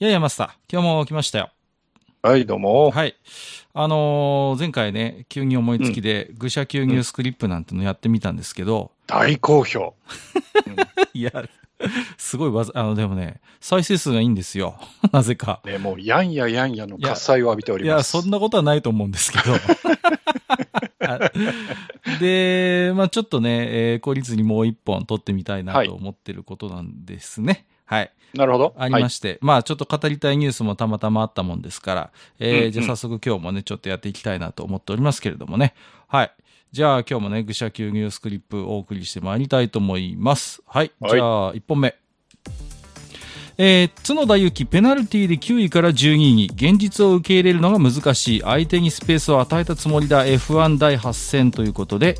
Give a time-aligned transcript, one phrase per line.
[0.00, 1.50] いやいや、マスター、今日も来ましたよ。
[2.22, 2.92] はい、どうも。
[2.92, 3.16] はい。
[3.74, 9.94] あのー前回ね、急に思いつきで、愚者級ニュースクリップなんてのやってみたんですけど、大好評。
[11.14, 11.32] いや、
[12.16, 14.78] すごいわざ、あの、でもね、再生数がいいんですよ。
[15.10, 15.62] なぜか。
[15.64, 18.12] ね、もう、やんややんやの喝采を浴びておいや、ります。
[18.12, 19.54] そんなことはないと思うんですけど。
[21.00, 21.18] あ
[22.20, 27.66] で、まあちょっとね、えー、懲りずにもう一本撮ってみたいなと思ってることなんですね。
[27.88, 28.12] はい。
[28.34, 28.74] なるほど。
[28.76, 35.74] ありまして、まあちょっと語りたいニュースもたまたまあったもんですから、えーうんうんじゃあ早速今日もね、ちょっとやっていきたいなと思っておりますけれどもね。
[36.06, 36.32] はい。
[36.70, 40.62] じゃあ今日もね、愚者級ニュースクリップお送りしてまいりたいと思います。
[40.66, 40.92] はい。
[41.00, 41.94] はいじゃあ1本目。
[43.60, 46.48] えー、角田由紀ペナルティーで9位から12位に。
[46.54, 48.40] 現実を受け入れるのが難しい。
[48.42, 50.24] 相手にスペースを与えたつもりだ。
[50.24, 52.14] F1 第8戦ということで。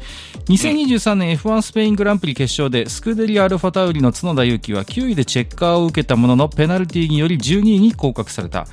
[0.47, 8.67] 2023年 F1 スペイングランプリ決勝でスクデリアアルファタウリの角田由紀は9位でチェッカーを受けたもののペナルティーにより12位に降格された。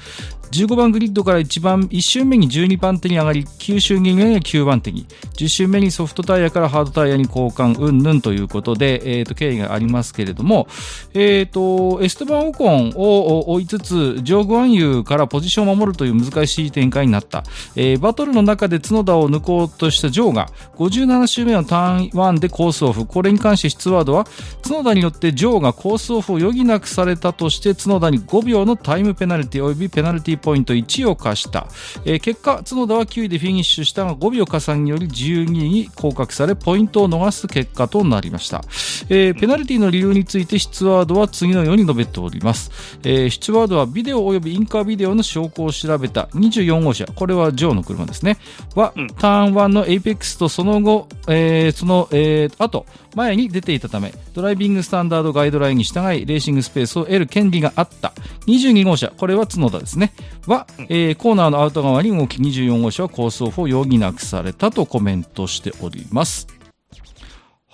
[0.63, 5.05] 15番グリッドから1番1周目に12番手に上がり9周目に9番手に。
[5.33, 10.67] 10周目にソフトタイヤからハードタイヤに交換うんぬんということで、えー、と経緯がありますけれども、
[11.13, 17.43] えー、とエステバン・オコンを追いつつジョー・グワンユーからポジションを守るという難しい展開になった、
[17.75, 20.47] えーバトルの中で角田を抜こうとしたジョーが
[20.77, 23.05] 57周目のターン1でコースオフ。
[23.05, 24.25] これに関してスワードは
[24.63, 31.67] 角田によってジョーがコースオフを余儀なくされたとして角田に5秒のタイムペナルティ及びペナルティポイント1を課した、
[32.05, 38.63] えー結果角田は9位でフィニッシュしたが5秒加算により12位に降格されポイントを逃す結果となりました、
[39.09, 42.71] えーペナルティの理由についてスチュワードは次のように述べております、
[43.03, 46.23] えースチュワードはビデオ及び in-car video の証拠を調べた。
[46.33, 47.05] 24号車。
[47.05, 48.37] これはジョーの車ですね。
[48.75, 49.07] は、うん。
[49.07, 58.13] ターン1のエイペックスとその後、えーその、えー後前に出ていたため Driving Standard Guideline に従いレーシングスペースを得る権利があった。
[58.47, 59.11] 22号車。
[59.15, 60.11] これは角田ですね
[60.47, 66.47] は、えーコーナーのアウト側に動き24号車はコースオフを余儀なくされたとコメントしております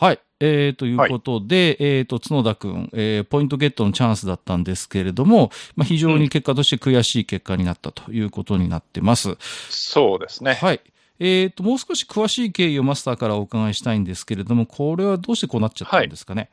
[0.02, 0.20] はい。
[0.40, 9.38] えー、ということで、えー、と、角田くん、えーポイントゲットのチャンスだったんですけれども、まあ、非常に結果として悔しい結果になったということになってます。
[9.70, 10.56] そうですね。
[10.56, 10.82] はい。
[11.20, 16.50] えー、と、もう少し詳しい経緯をマスターからお伺いしたいんですけれども、これはどうしてこうなっちゃったんですかね？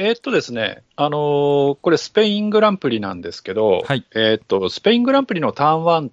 [0.00, 6.12] えーっとですね、あのーこれスペイングランプリなんですけど、はいえーっと、スペイングランプリのターン1っ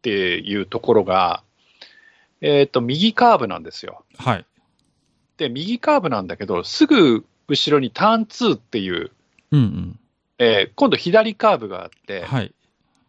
[0.00, 1.42] ていうところが、
[2.40, 4.04] えーっと、右カーブなんですよ。
[4.16, 4.46] はい。
[5.36, 9.10] で、右カーブなんだけど、すぐ後ろにターン2っていう、
[9.52, 9.98] うん
[10.38, 12.06] えー今度左カーブがあっうん。
[12.06, 12.54] て、はい。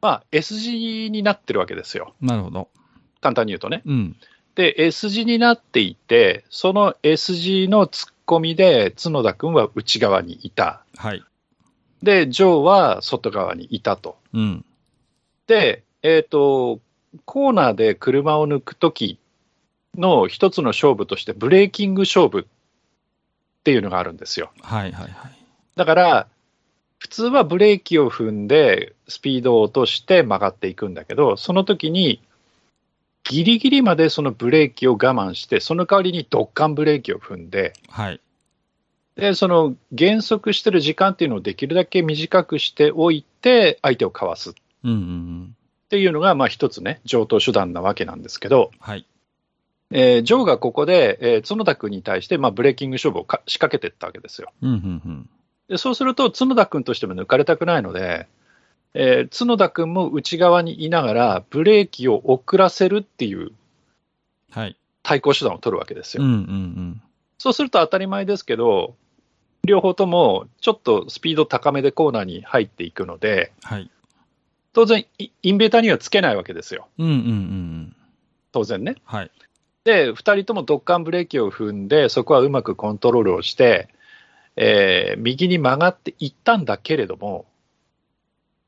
[0.02, 2.16] まあ、S 字になってるわけですよ。
[2.20, 2.68] なるほど。
[3.22, 3.82] 簡単に言うとね。
[3.86, 4.18] うん。
[4.56, 10.86] で、S 字になっていて、その S 字の突っ込みで、角田君は内側にいた。
[10.96, 11.24] はい。
[12.02, 14.18] で、ジョーは外側にいたと。
[14.34, 14.66] うん。
[15.48, 16.80] で、えっ、と、
[17.26, 19.20] コーナーで車を抜くとき
[19.98, 22.44] の一つの勝負として、ブレーキング勝負っ
[23.64, 24.52] ていうのがあるんですよ。
[24.62, 25.46] はいはいはい。
[25.76, 26.28] だから、
[26.98, 32.22] 普通はブレーキを踏んで、スピードを落として曲がっていくんだけど、その時に、
[33.32, 38.20] ギリギリまでそのブレーキを我慢して、その代わりにドッカンブレーキを踏んで、はい。
[39.16, 44.54] で、その減速してる時間っていうのをできるだけ短くしておいて、相手をかわすっ
[44.84, 45.56] うんうんうん。
[45.88, 49.08] ていうのが、まあ一つね、上等手段なわけなんですけど、はい。
[49.92, 54.52] えージョーがここで、えー角田君に対して、まあ、ブレーキング勝負をか仕掛けていったわけですよ。
[54.62, 55.30] うんうんうん。
[55.70, 58.28] でそうすると、角田君としても抜かれたくないので、
[58.94, 63.52] えー角田君も内側にいながら、ブレーキを遅らせるっていう
[64.52, 64.78] はい。
[65.04, 66.24] 対抗手段を取るわけですよ。
[66.24, 67.02] うんうんうん。
[67.38, 68.96] そうすると当たり前ですけど、
[69.64, 73.90] 両方ともちょっとスピード高めでコーナーに入っていくので、はい。
[74.74, 76.88] 当然、イインベーターにはつけないわけですよ。
[76.98, 77.96] うんうんうんうん。
[78.52, 78.96] 当然ね。
[79.06, 79.32] はい。
[79.84, 83.90] で、2人ともドッカンブレーキを踏んで、そこはうまくコントロールをして、
[84.56, 87.46] えー右に曲がっていったんだけれども、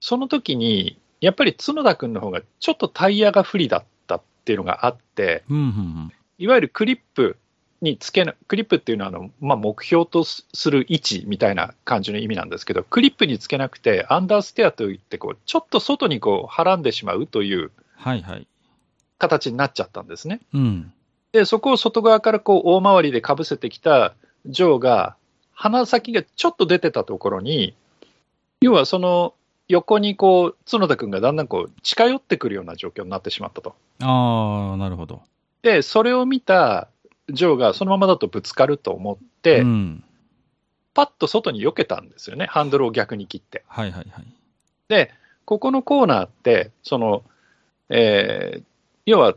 [0.04, 6.14] その時に、やっぱり角田君の方がちょっとタイヤが不利だったっていうのがあって、うんうんうん。
[6.38, 7.38] いわゆるクリップ
[7.80, 18.48] につけな、クリップっていうのはあの、まあ、目標とすする位置みたいな感じの意味なんですけど、クリップにつけなくて、アンダーステアといってこう、ちょっと外にこう、はらんでしまうというはいはい。
[19.20, 20.42] 形になっちゃったんですね。
[20.54, 20.92] うん。
[21.32, 24.16] で、そこを外側からこう大回りでかぶせてきた
[24.48, 25.16] ジョーが、
[25.54, 27.74] 鼻先がちょっと出てたところに、
[28.60, 29.34] 要はその
[29.74, 33.76] 横にこう角田君がだんだんこう近寄ってくるような状況になってしまったと。
[34.02, 35.22] ああ、なるほど。
[35.64, 36.88] で、それを見た
[37.30, 40.04] ジョーがそのままだとぶつかると思って、うん。
[40.94, 43.64] パッと外に避けたんですよね、ハンドルを逆に切って。
[43.68, 44.26] はいはいはい。
[44.90, 45.12] で、
[45.46, 47.24] ここのコーナーって、その、
[47.90, 48.64] えー
[49.06, 49.36] 要は、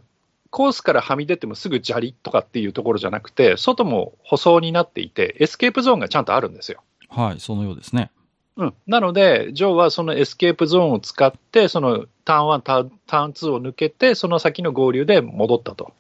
[0.51, 6.83] コースからはみ出てもすぐ砂利とかっていうところじゃなくて、外も舗装になっていて、エスケープゾーンがちゃんとあるんですよ。
[7.09, 8.11] はい、そのようですね。
[8.57, 15.93] うん、なので、ジョーはそのエスケープゾーンを使って、そのターン1、ターンターン2を抜けて、その先の合流で戻ったと。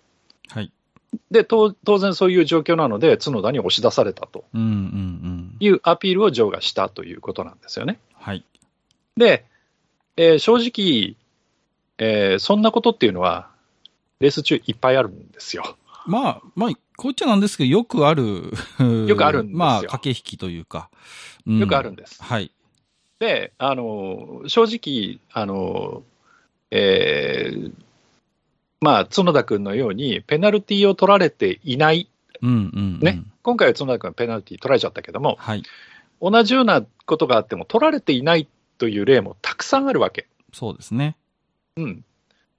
[0.48, 0.72] はい。
[1.30, 4.44] で、当当然そういう状況なので、角田に押し出されたと。
[5.60, 7.98] いうアピールをジョーがしたということなんですよね。
[8.14, 8.44] はい。
[9.16, 9.44] で、
[10.16, 11.16] えー正直、
[11.98, 13.50] えーそんなことっていうのは、
[14.20, 15.76] レース中いっぱいあるんですよ。
[16.06, 18.52] まあ、まあ、こうっちゃなんですけど、よくある。
[19.06, 20.90] よくあるんですよまあ、駆け引きというか。
[21.46, 22.22] うんよくあるんです。
[22.22, 22.50] はい。
[23.18, 26.02] で、あの正直、あの
[26.70, 27.72] えー
[28.80, 32.08] まあ、角田君のように、ペナルティーを取られていない、
[32.42, 33.00] うんうん、うん。
[33.00, 33.22] ね。
[33.42, 35.62] 今回は角田君はペナルティー取られちゃったけども、はい。
[36.20, 38.48] 同じようなことがあっても、取られていない
[38.78, 40.26] という例もたくさんあるわけ。
[40.52, 41.16] そうですね。
[41.76, 42.04] うん、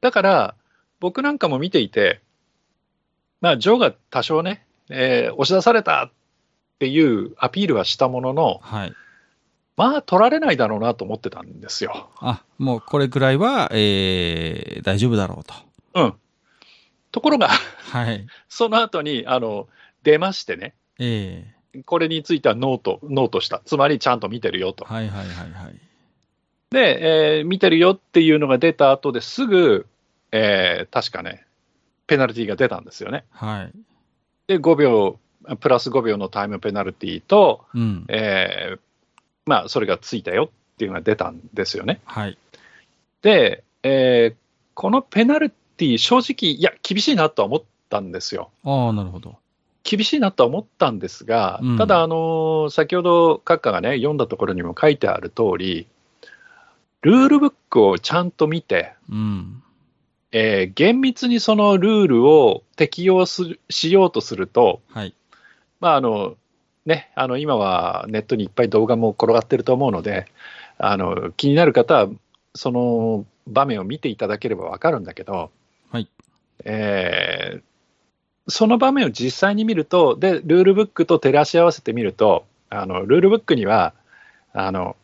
[0.01, 0.55] だから、
[0.99, 2.21] 僕なんかも見ていて、
[3.41, 6.11] まあ、ジョーが多少ね、えー押し出されたっ
[6.79, 8.93] ていうアピールはしたものの、はい。
[9.75, 12.09] まあ、取られないだろうなと思ってたんですよ。
[12.17, 15.53] あ、もうこれくらいは、えー、大丈夫だろうと。
[15.93, 16.13] うん。
[17.11, 18.25] ところが、はい。
[18.49, 19.67] その後に、あの、
[20.03, 21.53] 出ましてね、え
[21.85, 23.61] これについてはノート、ノートした。
[23.65, 24.93] つまりちゃんと見てるよとー、。
[24.93, 25.75] はいはいはいはい。
[26.71, 29.85] で、えー見てるよっていうのが出た後ですぐ、
[30.31, 31.46] えー確かね、
[32.07, 33.25] ペナルティーが出たんですよね。
[33.31, 33.71] はい。
[34.47, 35.19] で、5秒、
[35.59, 38.05] プラス5秒のタイムペナルティーと、うん。
[38.07, 38.79] えー
[39.45, 42.01] まあ、それがついたよっていうのが出たんですよね。
[42.05, 42.37] はい。
[43.21, 44.35] で、えー
[44.73, 48.51] このペナルティー、正直、いや、厳しいなとは思ったんですよ。
[48.63, 49.37] ああ、なるほど。
[49.83, 55.87] 厳しいなとは思ったんですが、うんただ、あのー先ほど閣下がね、読んだところにも書いてある通り、
[57.01, 59.63] ルールブックをちゃんと見て、うん。
[60.31, 65.13] えー厳密にそのルールを適用すしようとすると、はい。
[65.79, 66.35] まああの
[66.85, 70.27] ね、あの今はネットにいっぱい動画も転がってると思うので、
[70.77, 72.09] あの気になる方は、
[72.55, 75.51] その場面を見ていただければ分かるんだけど、
[75.91, 76.07] はい。
[76.63, 77.61] えー
[78.49, 83.93] その場面を実際に見ると、で、ルールブックと照らし合わせてみると、あのルールブックには、
[84.53, 84.95] あの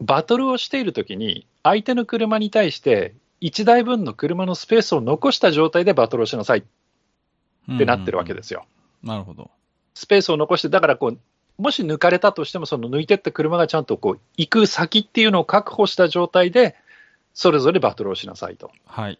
[0.00, 8.64] バトルをしているときに、相手の車に対して、1台分の車のスペースを残した状態でバトルをしなさいってなってるわけですすよ。
[9.02, 9.50] なるほど。
[9.94, 11.18] スペースを残して、だからこう、
[11.58, 16.76] もし抜かれたとしても、その抜いてった車がちゃんとこう行く先っていうのを確保した状態で、
[17.34, 18.70] それぞれバトルをしなさいと。
[18.86, 19.18] はい。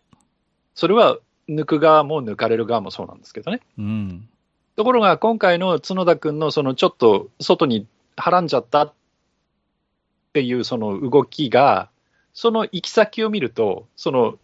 [0.75, 1.19] それは
[1.49, 3.61] 抜く側も抜かれる側もそうなんですけどね。
[3.79, 4.29] うん。
[4.77, 7.87] ところが、今回の角田君のそのちょっと外に
[8.17, 8.93] はらんじゃったっ
[10.33, 11.91] ていうその動きが、
[12.35, 14.39] その行き先を見ると、その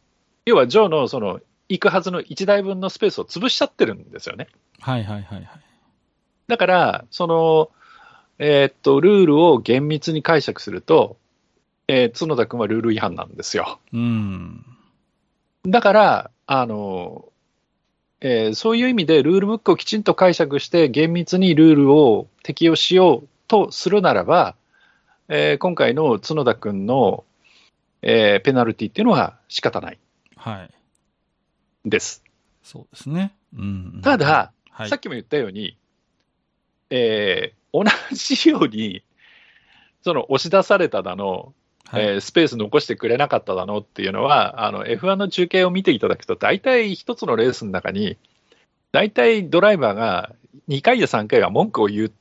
[0.46, 4.48] 要はジョーのその行くはずの1台分のスペースを潰しちゃってるんですよね。
[4.80, 5.48] はいはいはいはい。
[6.46, 7.70] だから、その、
[8.38, 11.18] えーっと、ルールを厳密に解釈すると、
[11.88, 13.80] えー角田君はルール違反なんですよ。
[13.92, 14.64] うん。
[15.66, 17.26] だから、あの、
[18.20, 24.54] えーそういう意味でルールブックをきちんと解釈して厳密にルールを適用しようとするならば、
[25.28, 27.24] えー今回の角田君の、
[28.02, 29.98] えーペナルティっていうのは仕方ない
[30.36, 30.70] はい。
[31.84, 32.22] です。
[32.62, 33.34] そうですね。
[33.56, 34.00] うん。
[34.02, 35.76] ただ、はいさっきも言ったように、
[36.90, 39.02] えー同じように、
[40.02, 41.52] その押し出されただの、
[41.86, 42.04] はい。
[42.04, 48.16] えースペース残してくれなかっただのっていうのは、あの F1 の中継を見ていただくと、大体一つのレースの中に、
[48.92, 50.32] 大体ドライバーが
[50.68, 52.12] 2回や3回は文句を言う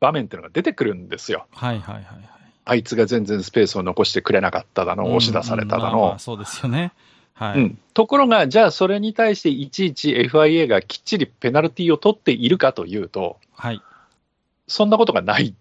[0.00, 1.46] 場面っていうのが出てくるんですよ。
[1.52, 2.39] はいはいはいはい。
[2.70, 6.16] あいつが全然スペースを残してくれなかっただの、押し出されただの。
[6.20, 6.92] そうですよね。
[7.34, 7.58] はい。
[7.58, 13.82] うんところが、じゃあそれに対していちいち FIA がきっちりペナルティを取っているかというと、はい。
[14.68, 15.54] そんなことがない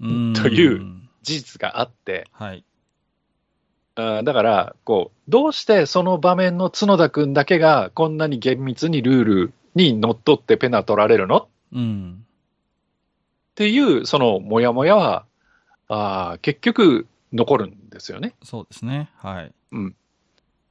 [0.00, 0.80] うんという
[1.22, 2.64] 事実があって、はい。
[3.96, 11.36] あーだからこう、どうしてその場面の角田君だけがこんなに厳密にルールにのっとってペナ取られるの？
[11.36, 12.24] っうん。
[13.54, 15.25] ていう、そのモヤモヤは、
[15.88, 18.34] あー結局残るんですよね。
[18.42, 19.10] そうですね。
[19.16, 19.52] はい。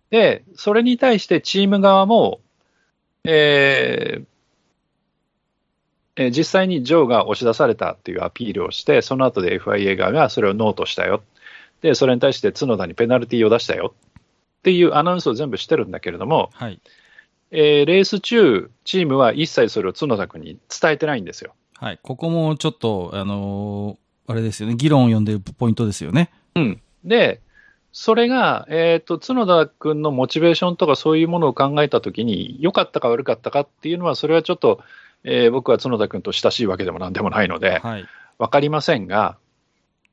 [0.09, 2.39] で、それに対してチーム側も、
[3.23, 4.25] えー
[6.17, 11.23] えー実際にジョーが押し出されたっていうアピールをして、その後で FIA 側がそれをノートしたよ。
[11.81, 13.93] で、それに対して角田にペナルティーを出したよ
[14.59, 16.79] っていうアナウンスを全部してるんだけれども、はい。
[17.51, 21.53] えーレース中、チームは一切それを角田君に伝えてないんですよ。
[21.75, 21.99] はい。
[22.01, 24.75] ここもちょっと、あのーあれですよね。
[24.75, 26.31] 議論を呼んでるポイントですよね。
[26.55, 27.41] うん、で、
[27.91, 34.81] それが、えっ、と、角田君のモチベーションとかそういうものを考えたときに、良かったか悪かったかっていうのは、それはちょっと、
[35.23, 38.05] えー僕は角田君と親しいわけでもなんでもないので、はい。
[38.37, 39.37] わかりませんが、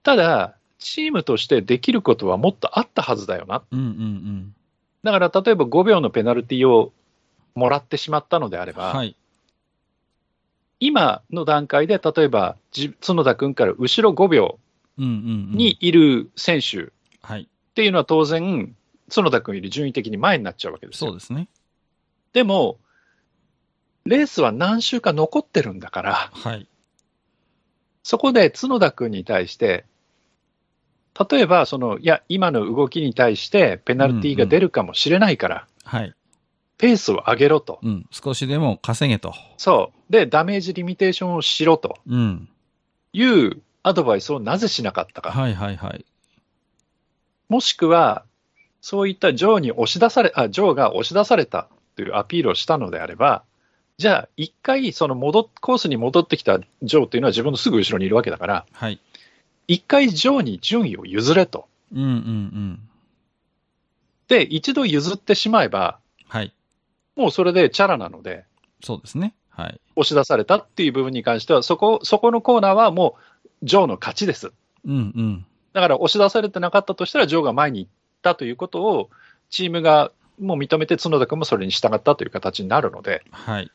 [0.02, 3.62] ただ、チームとしてできることはもっとあったはずだよな。
[3.70, 4.54] うんうんうん。
[5.02, 6.92] だから、例えば5秒のペナルティを
[7.54, 9.16] もらってしまったのであれば、はい。
[10.84, 14.58] 今の段階で、例えば、じ角田君から後ろ5秒
[14.98, 15.12] うんうんう
[15.54, 15.56] ん。
[15.56, 16.86] に、いる選手っ
[17.20, 17.48] はい。
[17.76, 18.74] ていうのは当然、
[19.08, 21.10] 角田君より順位的に前になっちゃうわけですよ。
[21.10, 21.46] そうですね。
[22.32, 22.80] でも、
[24.06, 26.66] レースは何周か残ってるんだから、はい。
[28.02, 29.84] そこで角田君に対して、
[31.30, 36.12] 例えば、その、いや、今の動きに対してペナルティーが出るかもしれないから、はい。
[36.82, 37.78] ペースを上げろと。
[37.84, 38.06] うん。
[38.10, 39.32] 少しでも稼げと。
[39.56, 40.12] そう。
[40.12, 42.48] で、ダメージリミテーションをしろとうん。
[43.12, 45.30] いうアドバイスをなぜしなかったか。
[45.30, 46.04] はいはいはい。
[47.48, 48.24] もしくは、
[48.80, 53.44] そういったジョーに押し出され、あ、ジョーが押し出されたというアピールをしたのであれば、
[53.98, 58.98] じゃあ、一回、その戻っ、コースに戻ってきたジョーというのは自分のすぐ後ろにいるわけだから、はい。
[59.68, 61.68] 一回ジョーに順位を譲れと。
[61.92, 62.88] うんうんうん。
[64.26, 66.01] で、一度譲ってしまえば、はい。
[67.16, 68.44] もうそれでチャラなので、
[68.82, 69.34] そうですね。
[69.50, 69.80] はい。
[69.96, 73.16] 押し出されたっていう部分に関しては、そこ、そこのコーナーはも
[73.62, 74.52] う、ジョーの勝ちです。
[74.84, 75.46] うんうん。
[75.72, 77.90] だから押し出されてなかったとしたら、ジョーが前に行っ
[78.22, 79.10] たということを、
[79.50, 83.70] チームがもう認めて、角田君もそれに従ったという形になるので、はい。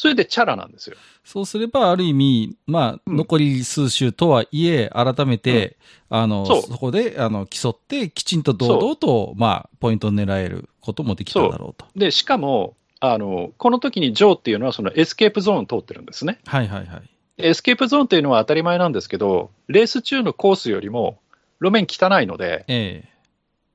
[0.00, 0.96] それでチャラなんですよ。
[1.24, 5.76] そうすれば、ある意味、まあ、うん残り数週とはいえ、改めて、
[6.08, 11.84] あの、そうそこで、あの、競って、きちんと堂々と、まあ、ポイントを狙えることもできただろうと。
[11.96, 16.38] で、しかも、あの、この時にジョーっていうのは、そのエスケープゾーンを通ってるんですね。
[16.46, 17.02] はいはいはい。
[17.36, 21.18] エスケープゾーンっていうのは当たり前なんですけど、レース中のコースよりも、
[21.60, 23.10] 路面汚いので、ええ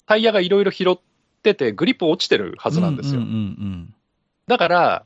[0.08, 0.98] タイヤがいろいろ拾っ
[1.44, 3.22] てて、グリップ落ちてるはずなんですよ。
[3.22, 3.96] うんうんうん
[4.48, 5.06] だから、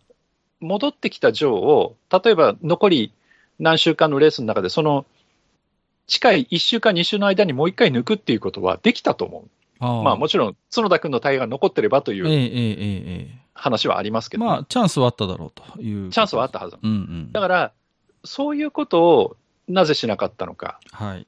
[0.60, 3.14] 戻ってきたジョーを、例えば残り
[3.60, 5.06] 何週間のレースの中で、その
[6.08, 9.50] 近い1週間、2週の間にもう1回抜くっていうことはできたと思う。
[9.80, 16.10] ああまあもちろん、角田君のタイヤが残ってればというえええええええ話はありますけど、まあ、チャンスはあっただろうという。
[16.10, 16.78] チャンスはあったはず。
[16.82, 17.32] うんうん。
[17.32, 17.72] だから、
[18.24, 19.38] そういうことを
[19.68, 20.80] なぜしなかったのか。
[20.92, 21.28] はい。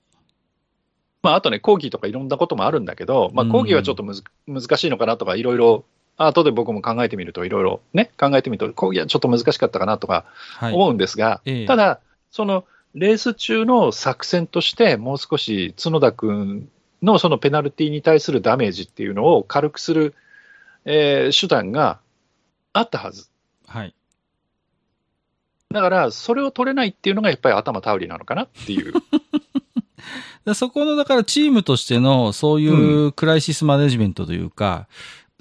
[1.22, 5.86] まあ、あとね、講義とかいろんなこともあるんだけど、まあ、うん講義はちょっとむず難しいのかなとか、いろいろ、
[6.28, 10.26] 後で僕も考えてみると、いろいろね、考えてみると、講義はちょっと難しかったかなとか
[10.58, 10.74] はい。
[10.74, 12.00] 思うんですが、ええただ、
[12.32, 16.70] そのレース中の作戦として、もう少し角田君
[17.02, 20.14] のそのペナルティに対するダメージっていうのを軽くする、
[20.86, 22.00] えー手段が
[22.74, 23.30] あったはず。
[23.68, 23.94] はい。
[25.72, 28.94] だから、それを取れないっていうのが、やっぱり頭タウリなのかなっていう。
[30.46, 34.88] でそこの、だからチームとしての、そういうクライシスマネジメントというか、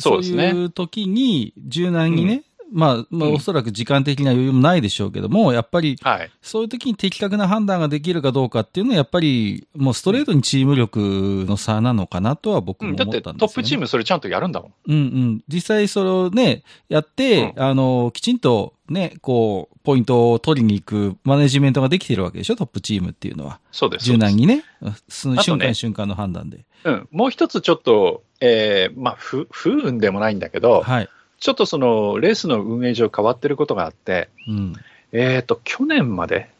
[0.00, 6.30] そうですねいう時に、柔軟にね、まあ、まあ、うんおそらく時間的な余裕もないでしょうけども、やっぱり、はい。
[6.40, 13.52] そういう時に的確な判断ができるかどうかっていうのは、やっぱり、もうストレートにチーム力の差なのかなとは僕もうんだって思ったんですよ、ね。
[13.52, 14.72] トップチームそれちゃんとやるんだもん。
[14.86, 15.44] うんうん。
[15.48, 23.58] 実際それをね、やって、うんあの、きちんとね、こう、ポイントを取りに行くマネジメントができてるわけでしょ、トップチームっていうのは。
[23.72, 24.04] そうです。
[24.04, 24.64] 柔軟にね、
[25.08, 26.64] すあとね瞬間瞬間の判断で。
[26.84, 31.08] うん、もう一つちょっと、えーまあ、不不運でもないんだけど、はい。
[31.38, 34.74] ちょっとそのレースの運営上変わってることがあって、うん。
[35.12, 36.50] えっ、と、去年まで、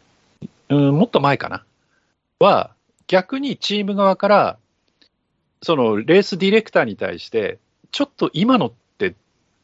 [0.69, 1.65] うん、もっと前かな、
[2.39, 2.71] は、
[3.07, 4.59] 逆にチーム側から、
[5.63, 7.59] そのレースディレクターに対して、
[7.93, 9.15] ちょっと今のって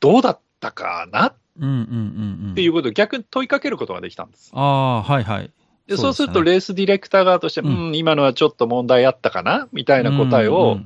[0.01, 1.35] どうだったかな。
[2.53, 4.51] っていうことを逆に問いかけることができたんです。
[4.53, 5.51] ああ、はいはい。
[5.87, 10.79] でそううすると、レースディレクター側として、ううんん、今のはちょっと問題あったかなみたいな答えうんを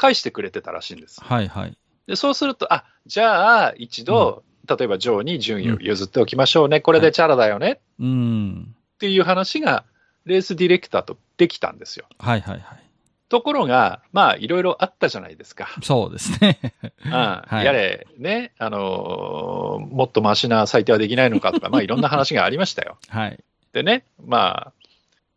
[0.00, 1.22] 返してくれてたらしいんです。
[1.22, 1.76] はいはい。
[2.06, 8.74] でそうすると、あじゃあ、一度、例えばジョーに順位を譲っておきましょうね、これでチャラだよねうん。
[8.94, 9.84] っていう話が、
[10.24, 12.06] レースディレクターとできたんですよ。
[12.18, 12.82] はいはいはい。
[13.28, 15.68] ところが、まあ、いろいろあったじゃないですか。
[15.82, 16.58] そうですね。
[17.04, 17.10] うん
[17.60, 22.96] いやれ、ね、あのーもっとマシな裁定はできないのかとか、 まあ、いろんな話がありましたよ。
[23.08, 23.38] はい。
[23.72, 24.72] でね、まあ、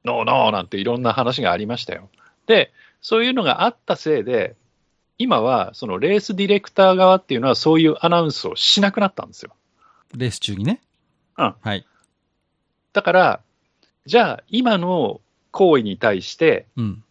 [0.05, 2.09] ノーノーなんていろんな話がありましたよ。
[2.47, 2.71] で、
[3.03, 4.55] そういうのがあったせいで、
[5.19, 9.51] 今はそのレースディレクター側っていうのはそういうアナウンスをしなくなったんですよ。
[10.15, 10.81] レース中にね。
[11.37, 11.85] うんはい。
[12.93, 13.39] だから、
[14.05, 17.03] じゃあ今の行為に対して、うん。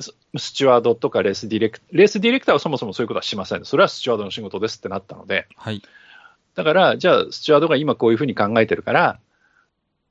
[0.00, 3.64] ススチュワードとかレースディレクター、レースディレクターはそもそもそういうことはしません。
[3.64, 5.82] それはスチュワードの仕事ですってなったので、はい。
[6.54, 9.20] だから、じゃあ、スチュワードが今こういうふうに考えてるから、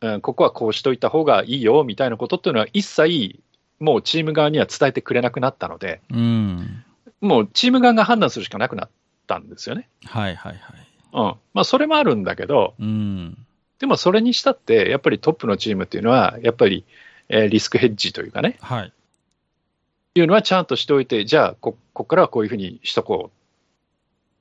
[0.01, 3.39] うん、ここはこうしといた方がいいよみたいなことっていうのは一切
[3.81, 6.83] もうチーム側には伝えてくれなくなったので、うん。
[7.19, 8.89] もうチーム側が判断するしかなくなっ
[9.27, 9.89] たんですよね。
[10.05, 10.87] はいはいはい。
[11.13, 11.35] うん。
[11.53, 13.37] まあ、それもあるんだけど、うん。
[13.79, 16.85] でもそれにしたって、やっぱりトップのチームっていうのは、やっぱり、
[17.27, 18.93] えーリスクヘッジというかね、はい。
[20.13, 23.37] いうのはちゃんとしておいて、じゃあこ、ここからはこういうふうにしとこう、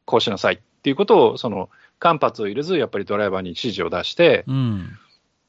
[0.04, 4.99] こうしなさいっていうことを、その間髪を入れず、やっぱりドライバーに指示を出して、うん。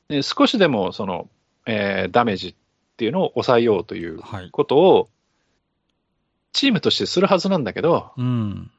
[0.08, 1.28] で少しでもその、
[1.66, 2.56] えーダメージ
[3.02, 4.52] っていうのを抑えようというはい。
[4.52, 5.10] ことを、
[6.54, 8.70] チームとしてするはずなんだけど、うん。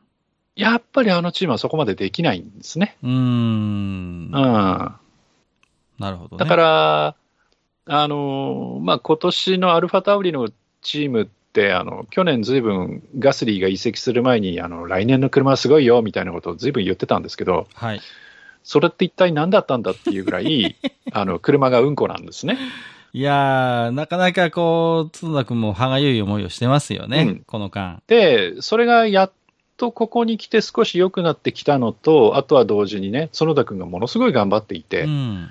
[0.55, 2.97] やっぱりあのチームはそこまでできないんですね。
[3.03, 3.13] うーん。
[3.13, 4.31] うん。
[4.31, 5.01] な
[5.99, 6.39] るほどね。
[6.39, 7.17] だから、
[7.87, 10.51] あのまあ今年のアルファタウリの
[10.83, 18.01] チームって、あの去年ずいぶんガスリーが移籍する前に、あの来年の車はすごいよみたいなことをずいぶん言ってたんですけど、はい。
[18.63, 20.77] それって一体何だったんだっていうぐらい、
[21.11, 22.57] あの車がうんこなんですね。
[23.15, 28.03] いやー、なかなかこう、角田くんも歯がゆい思いをしてますよね、うんこの間。
[28.07, 29.33] で、それがやっ
[29.77, 35.49] とここに来て少し良くなってきたのと、あとは同時にね、園田君がものすごい頑張っていて、うん。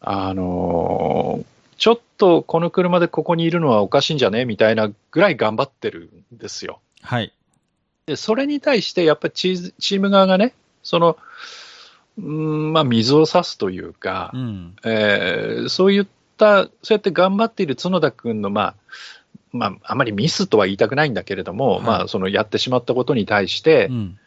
[0.00, 1.44] あのー
[1.80, 6.78] ちょっとこの車でここにいるのはおかしいんじゃねみたいなぐらい頑張ってるんですよ。
[7.00, 7.32] はい。
[8.04, 10.52] で、それに対して、やっぱりチーズチーム側がね、
[10.82, 11.16] その、
[12.18, 14.76] うーんまあ、水を差すというかう、ん。
[14.84, 16.10] えーそういった、
[16.40, 18.74] そうやって頑張っている角田君の、まあ、
[19.52, 24.18] まあ、あまりミスとは言いたくないんだけれども、はいまあ、そのやってしまったことに対して、うん。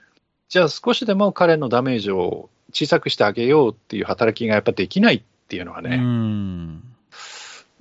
[0.50, 6.84] じゃあ少しでも彼のダメージを小さくしてあげようっていう働きがやっぱできないっていうのはうね、ん。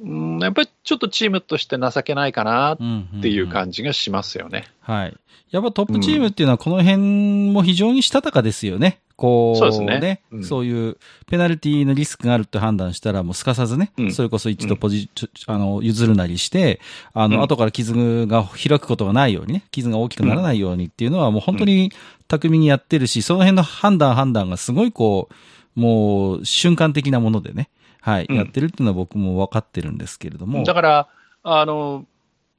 [0.01, 3.21] うん、やっぱりちょっとチームとして情けないかなっうん。
[3.21, 4.65] ていう感じがしますよね。
[4.81, 5.17] はい。
[5.51, 9.01] やっぱトップチームっていうのはこの辺も非常にしたたかですよね。
[9.23, 10.21] こう、そうですね。
[10.33, 10.45] うん。
[10.45, 10.97] そういう
[11.29, 14.13] ペナルティのリスクがあるって判断したらもうすかさずね、うん。
[14.13, 16.81] それこそ一度ポジ、ちょあの、譲るなりして、
[17.15, 17.43] あの、うん。
[17.45, 21.93] 後から傷が開くことがないようにね、傷が大きくならないようにっていうのはもう本当に
[22.27, 25.29] 巧みにやってるし、その辺の判断判断がすごいこ
[25.77, 27.69] う、もう瞬間的なものでね、
[28.01, 28.37] はい、うん。
[28.37, 30.65] やってるっていうのは僕も分かってるんですけれども。
[30.65, 31.09] だから
[31.45, 32.07] あの、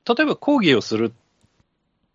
[0.08, 1.12] 例えば抗議をする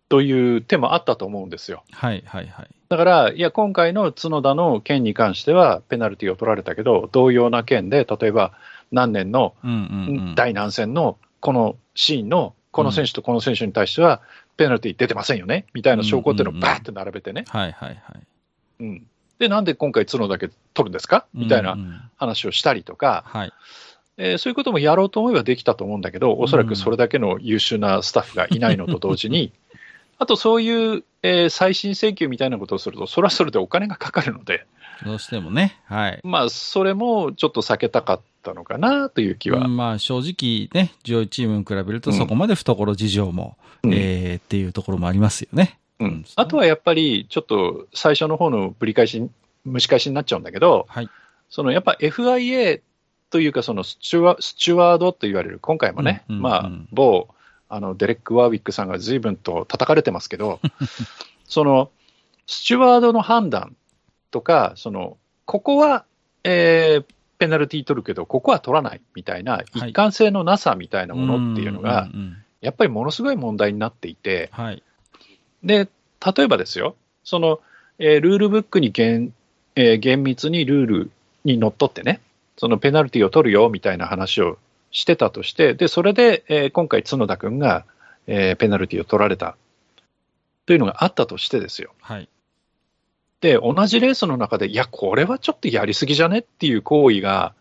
[0.09, 1.83] という手もあったと思うんですよ。
[1.91, 2.69] はい、はい、はい。
[2.89, 8.51] だから、いや、今回の角田の件に関しては、ペナルティを取られたけど、同様な件で、例えば
[8.91, 9.53] 何年の。
[10.35, 14.21] 第何戦のこのシーンのこの選手とこの選手に対しては、
[14.57, 17.99] ペナルティ出てませんよねみたいな証拠っていうのをバーって並べてね、はい、はい、はい。
[18.79, 21.27] うん、で、なんで今回、角だけ取るんですか？
[21.35, 21.77] みたいな
[22.17, 23.53] 話をしたりとか、はい。
[24.17, 29.53] えーそういうこともやろうと思えばできたと思うんだけど、おそらくそれだけの優秀なスタッフがいないのと同時に、
[30.19, 34.67] あとそういう、えー再審請求みたいなことをすると、それはそれでお金がかかるので、
[35.05, 35.79] どうしてもね。
[35.85, 36.19] はい。
[36.23, 39.65] まあ、それもちょっと避けたかったのかなという気は。
[39.65, 45.79] うんまあ正直ね、上位チームに比べるとうんそこまで懐事情も、うんえーっていうところもありますよね。
[45.99, 49.29] うんあとはやっぱり、ちょっと最初の方のぶり返し、
[49.65, 51.09] 蒸し返しになっちゃうんだけど、はい。
[51.49, 52.81] そのやっぱ FIA
[53.29, 57.29] というか、そのスチュワスチュワードと言われる、今回もね、うんうんまあうん、某
[57.69, 60.59] あのデレック・ワーウィックさんが随分と叩かれてますけど、
[61.45, 61.91] その
[62.47, 63.75] スチュワードの判断
[64.31, 66.05] とか、そのここは、
[66.43, 67.05] えー
[67.39, 72.09] ペナルティー取るけど、ここは取らないみたいな、一貫性のなさみたいなものっていうのが、
[72.59, 74.83] やっぱりものすごい問題になっていて、はい。
[75.63, 75.87] で、
[76.35, 77.61] 例えばですよ、その、
[77.97, 79.33] えールールブックに厳,、
[79.75, 81.11] えー厳密にルール
[81.45, 82.19] にのっとってね、
[82.57, 84.57] そのペナルティを取るよみたいな話を
[84.91, 87.85] してたとして、で、それで、えー今回角田君が、
[88.27, 89.55] えーペナルティを取られた
[90.65, 91.93] というのがあったとしてですよ。
[92.01, 92.29] はい。
[93.41, 97.53] で、同じレースの中で、いや、これはちょっとやりすぎじゃねっていう行為が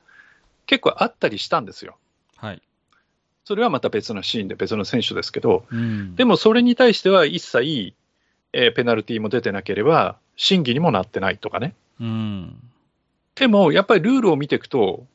[0.67, 1.97] 結構あったりしたんですよ。
[2.37, 2.63] はい。
[3.45, 7.95] それはまた別のシーンで別の選手ですけど、うんでもそれに対しては一切、
[8.53, 11.75] えーペナルティーも出てなければ、審議にもなってないとかね。
[12.01, 12.57] うん。
[13.35, 15.07] でも、やっぱりルールを見ていくと、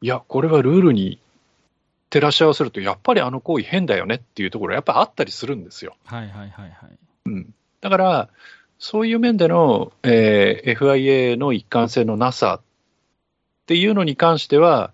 [0.00, 1.18] いや、これはルールに
[2.10, 5.96] 照らし合わせると、やっぱりあの行為変だよねっていうところ、やっぱりあったりするんですよ。
[6.04, 6.70] はいはいはいはい。
[7.26, 8.28] うん、だから、
[8.78, 14.92] そういう面での、えー FIA の一貫性のなさっていうのに関しては、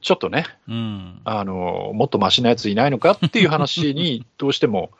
[0.00, 1.20] ちょっとね、うん。
[1.24, 4.90] あのもっとマシなやついないのかっていう話に どうしても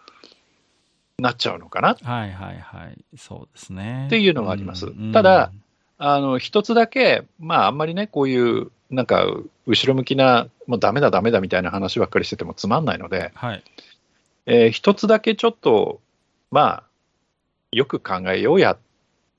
[1.18, 2.98] なっちゃうのかなっはいはいはい。
[3.16, 4.06] そうですね。
[4.10, 4.86] ていうのがあります。
[4.86, 5.50] うんただ、、
[5.96, 9.26] あの一つだけ、まあ、あんまりね、こういうなんか
[9.66, 13.64] 後ろ向きな、もうダメだ、ダメだみたいな話ばっかりしててもつまんないので、はい。
[14.46, 16.00] えー一つだけちょっと、
[16.50, 16.84] まあ、
[17.72, 18.78] よく考えようやっ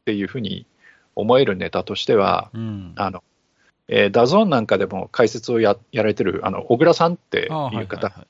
[0.05, 0.65] ていうふうに
[1.15, 2.93] 思えるネタとしては、うん。
[2.95, 3.23] あの
[3.87, 8.27] えーダゾーンなんかでも解説をややられてるあの小倉さんっていう方はい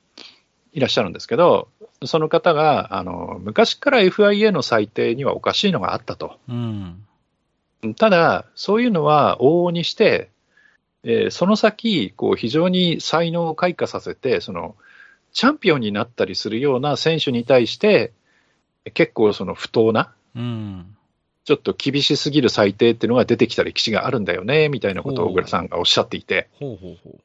[0.75, 1.69] いらっしゃるんですけど、
[2.03, 6.37] その方があの昔から FIA の裁定にはおかしいのがあったと。
[6.49, 7.05] うん。
[7.97, 10.29] ただ、そういうのは往々にして、
[11.05, 14.75] えーその先、こう非常に才能を開花させて、その
[15.31, 18.11] チャンピオンになったりするような選手に対して、
[18.93, 20.95] 結構その不当な、うん。
[21.45, 27.19] ちょっと厳しすぎる裁定っていうのが出てきた歴史があるんだよね、みたいなことを小倉さんがおっしゃっていて、ほうほうほ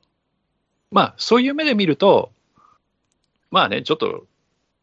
[0.91, 2.31] まあ、そういう目で見ると、
[3.51, 4.27] まあね、ちょっと、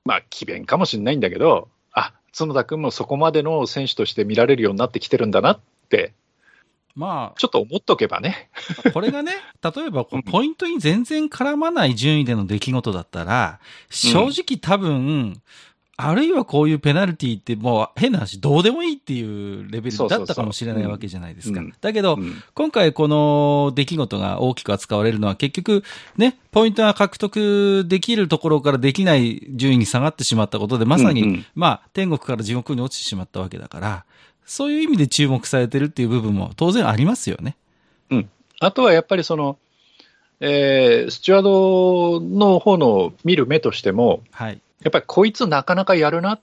[0.05, 6.13] まあ、詭弁かもしれないんだけど、あ角田君もそこまでの選手として見られるようになってきてるんだなって、
[6.97, 6.99] う。
[6.99, 8.49] まちょっと思っとけばね。
[8.85, 9.31] あ、 これがね、
[9.63, 15.41] 例えばポイントに全然絡まない順位での出来事だったら、正直多分、
[15.99, 21.73] あるいはこういうペナルティーってもう変な話、どうでもいいっていうレベルだったかもしれないわけじゃないですかうん。
[21.81, 25.83] だけど、うん今回この出来事が大きく扱われるのは結局
[26.15, 34.05] ね、ポイントが獲得できるところからできない順位に下がってしまったことで、まさに、うんうんまあ天国から地獄に落ちてしまったわけだから、
[34.47, 37.55] そういう意味で注目されてるっていう部分も当然ありますよね。
[38.59, 39.57] あとはやっぱりその、
[40.39, 44.59] えースチュワードの方の見る目としても、はい。
[44.81, 46.39] やっぱりこいつなかなかやるなっ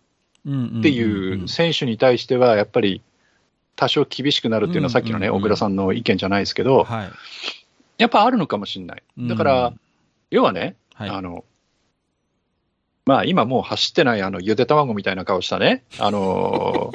[0.47, 3.03] うんうんうんうんていう選手に対しては、やっぱり
[3.77, 7.11] 多少厳しくなるっていうのは、さっきのね、うんうんうん小倉さんの意見じゃないですけど、はい。
[7.99, 9.03] やっぱあるのかもしれない。
[9.19, 9.81] だから、うん
[10.31, 11.11] 要はね、はい。
[11.11, 11.45] あの、
[13.07, 16.93] まあ今もう走ってないあのゆで卵みたいな顔したね、あの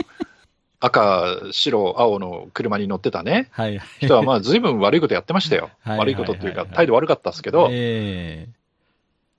[0.82, 3.82] 赤、白、青の車に乗ってたね、はい。
[4.00, 5.70] 人はまあ随分悪いことやってましたよ。
[5.84, 8.48] はい悪いことっていうか、はいはいはい態度悪かったですけど、え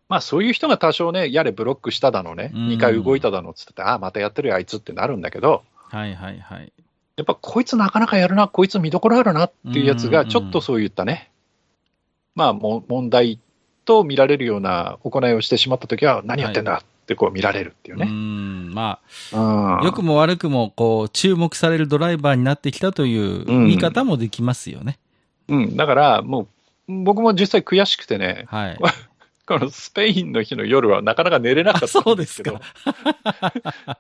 [0.09, 2.69] まあそういう人が多少ね、やれブロックしただのね、うん。
[2.69, 6.73] 2回動いただのっつってて、ああ、またやってるよあいつってなるんだけど、えはいはいはい。
[7.17, 11.31] やっぱこいつなかなかやるな、こいつ見どころあるなっていうやつが、うんうんちょっとそういったね、
[12.35, 13.39] まあも問題
[13.85, 18.07] と見られるような行いをしてしまったときは、何やってんだってこう見られるっていううね。
[18.07, 19.01] ん、ま
[19.33, 24.99] うんあ、良くも悪くも、こう、注目されるドライバーになってきたといううん見方もできますよね。
[25.49, 26.49] うん、だからも
[26.89, 28.79] う、僕も実際悔しくてね、はい。
[29.51, 32.61] このスペインの日の夜はなかなか寝れなかったんでけどうですすか。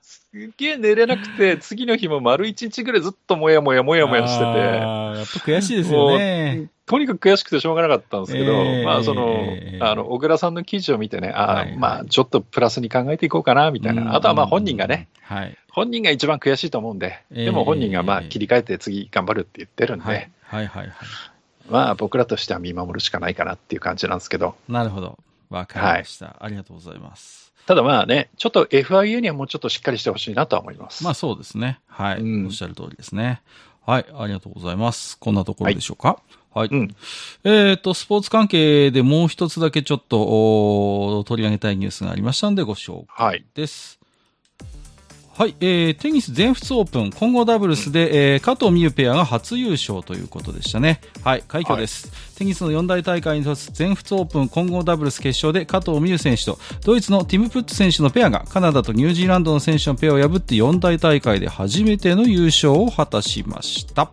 [0.00, 6.70] すっげえ寝れなくて、次の日も丸一日ぐらいずっともやもやもやもやしてて、やっぱ悔しいですよね。
[6.86, 14.14] とにかく悔しくてしょうがなかったんですけど、えーまあその、えーあの、小倉さんの記事を見てね、あーはいはいまあちょっとプラスに考えていこうかな、みたいな。
[14.14, 15.08] あとはまあ本人がね、。
[15.22, 15.58] はい。
[15.72, 20.30] 本人が一番悔しいと思うんで、えーでも本人がまあ切り替えて次頑張るって言ってるんで、はい。
[20.42, 20.90] はいはいはい。
[21.68, 25.18] まあ僕らとしては見守るしかないかなっていう感じなんですけど、なるほど。
[25.50, 26.36] わかりました。
[26.40, 27.52] ありがとうございます。
[27.66, 31.04] ただまあね、ちょっと FIA にはもうちょっとしっかりしてほしいなとは思います。
[31.04, 31.80] まあそうですね。
[31.86, 32.20] はい。
[32.20, 33.42] うんおっしゃる通りですね。
[33.86, 34.06] はい。
[34.14, 35.18] ありがとうございます。
[35.18, 36.20] こんなところでしょうか？
[36.52, 36.68] はい。
[36.70, 36.96] うん。
[37.44, 43.44] えっ、と、スポーツ関係でもう一つだけちょっと取り上げたいニュースがありましたのでご紹介はい。
[43.54, 43.98] です。
[43.99, 43.99] はい、
[45.46, 51.00] えー、テニス全仏オープン混合ダブルスで、えー加藤美優ペアが初優勝ということでしたね。
[51.22, 52.11] はい、快挙です。
[52.37, 64.11] テニスの四大大会に一つ全仏オープン混合ダブルス決勝で加藤美優選手とドイツのティム・プッツ選手のペアがカナダとニュージーランドの選手のペアを破って四大大会で初めての優勝を果たしました。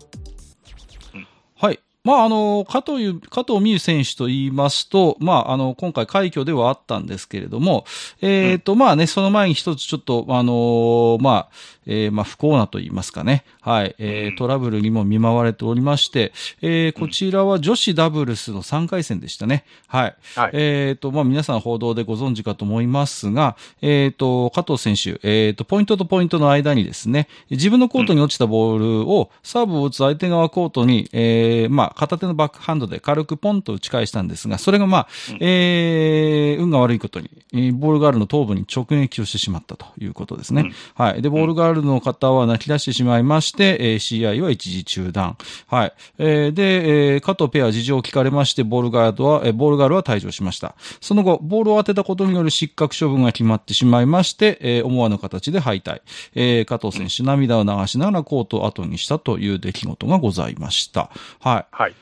[2.12, 2.20] はい。
[2.20, 7.86] まあ、あの、加藤ゆ、加藤美優選手と言いますと、まあ、あの、今回快挙ではあったんですけれども、
[8.22, 11.50] えっ、と、まあね、その前に一つちょっと、あのまあ、
[11.88, 13.43] えーまあ、不幸なと言いますかね。
[13.62, 13.95] はい。
[13.97, 19.65] えートラブルにも見舞われておりまして、えーこちらは女子ダブルスの3回戦でしたね。
[19.88, 20.15] はい。
[20.36, 20.52] はい。
[20.54, 35.08] えっ、と、まあ、皆さん報道でご存知かと思いますが、えっ、と、加藤選手、えっ、と、ポイントとポイントの間にですね、自分のコートに落ちたボールを、サーブを打つ相手側コートに、えーまあ、片手のバックハンドで軽くポンと打ち返したんですが、それがまあ、
[35.39, 40.71] えー運が悪いことに、えーボールガールの頭部に直撃をしてしまったということですね。
[40.95, 41.21] はい。
[41.21, 45.38] で、ボールガールの方は泣き出してしまいまして、えー試合は一時中断。
[45.68, 45.94] はい。
[46.18, 50.76] えーで、えー加藤ペアは事情を聞かれまして、ボールガードは、えーボールガールは退場しました。
[51.02, 56.02] その後、ボールを当てたことによる失格処分が決まってしまいまして、えー思わぬ形で敗退。
[56.36, 61.10] えー加藤選手、涙を流しながらコートを後にしたという出来事がございました。
[61.40, 61.66] はい。
[61.72, 61.96] はい。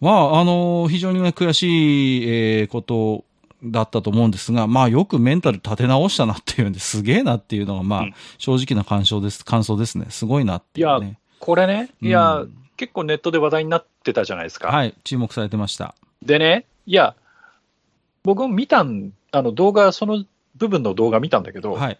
[0.00, 3.24] まあ、あの非常にね、悔しい、えーこと
[3.62, 10.06] だったと思うんですが、まあ、よくメンタル立て直したなっていうんで、すげえなっていうのが、まあ、うん正直な感想です、感想ですね。
[10.10, 11.18] すごいなっていうね。
[11.38, 14.68] これね、いや、うん結構ネットで話題になってたじゃないですか。
[14.68, 15.94] はい、注目されてました。
[16.22, 17.14] でね、いや、
[18.22, 20.24] 僕も見たん、あの動画、その
[20.56, 21.98] 部分の動画見たんだけど、はい。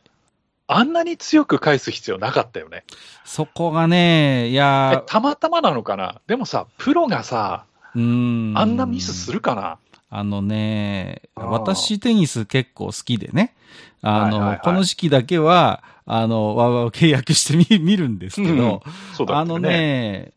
[0.68, 2.84] あんなに強く返す必要なかったよね。
[3.26, 6.22] そこがね、いえやたまたまなのかな？
[6.26, 8.54] でもさ、プロがさ、うん。
[8.56, 9.76] あんなミスするかな？
[10.10, 13.54] あのね、私テニス結構好きでね、
[14.02, 14.60] あの、はいはいはい。
[14.64, 18.82] この時期だけは、あの、わわわ契約してみ見るんですけど、
[19.16, 20.32] そうだったよあのね、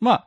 [0.00, 0.24] まあ、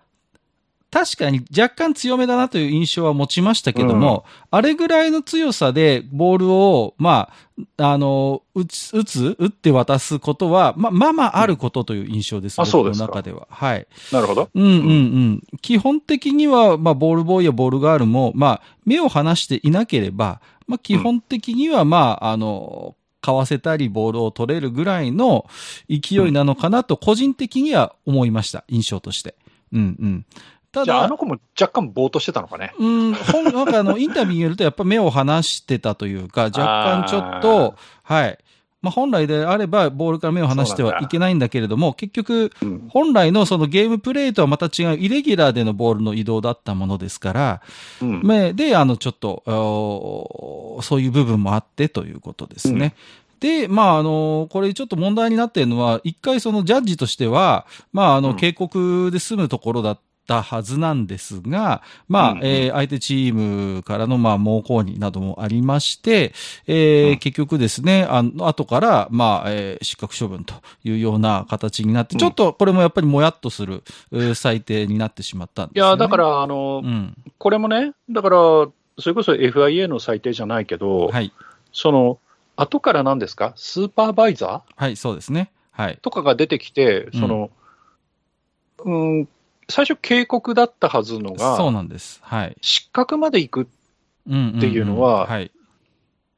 [0.91, 7.29] 確かに若干強めだなという印象は持ちましたけども、あれぐらいの強さでボールを、ま
[7.77, 12.59] あ、あの、打つ、打つ、打って渡すことは、まあ、まあまああることという印象です。
[12.59, 13.47] あそうですか僕の中では。
[13.49, 13.87] はい。
[14.11, 14.49] なるほど。
[14.53, 15.43] うんうんうん。
[15.61, 25.45] 基本的には、まあ、ボールボーイやボールガールも、まあ、目を離していなければ、まあ、基本的には、まあ、あの、かわせたり、ボールを取れるぐらいの
[25.87, 28.65] 勢いなのかなと、個人的には思いました。
[28.67, 29.35] 印象として。
[29.71, 30.25] うんうん。
[30.71, 32.73] ただあ、あの、子も若干ぼーっとしてたのかね。
[32.79, 38.37] うん、本、なんかあの、インタビューによると、やっぱ目を離してたというか、 若干ちょっと、はい。
[38.81, 42.87] まあ、本来であれば、ボールから目を離してはいけないんだけれども、結局、うん。
[42.89, 47.61] 本来のそのゲームプレイとはまた違うイレギュラーでのボールの移動だったものですから、
[48.01, 48.21] うん。
[48.23, 49.43] めで、あの、ちょっと、
[50.81, 52.95] そういう部分もあってということですね。
[53.39, 66.33] で、まあ、あの、これちょっと問題になっているのは、一回そのジャッジとしては、まあ、あの、うん警告で済むところだったはずなんですが、まあ、うんえー相手チームからの、まあ、猛抗議などもありまして、
[66.67, 70.53] えーうん結局ですね、あの、後から、まあ、えー失格処分と
[70.83, 75.89] いうような形になって、うんちょっとこれもやっぱりもやっとする、うー裁定になってしまったんですよ、ね。
[75.89, 77.15] いや、だか、ら、あのう、ん。
[77.37, 78.37] これもね、だから、
[78.99, 81.31] それこそ FIA の裁定じゃないけど、はい。
[81.73, 82.19] その、
[82.55, 85.51] 後から何ですか、スーパーバイザはい、そうですね。
[85.71, 85.99] はいー。
[86.01, 87.49] とかが出てきて、その、
[88.83, 89.29] うん、
[89.71, 92.19] 最初警告だったはずのが、そうなんです。
[92.23, 92.57] はい。
[92.61, 93.67] 失格まで行く、
[94.27, 95.47] うんうんうんっていうのははい。
[95.47, 95.51] い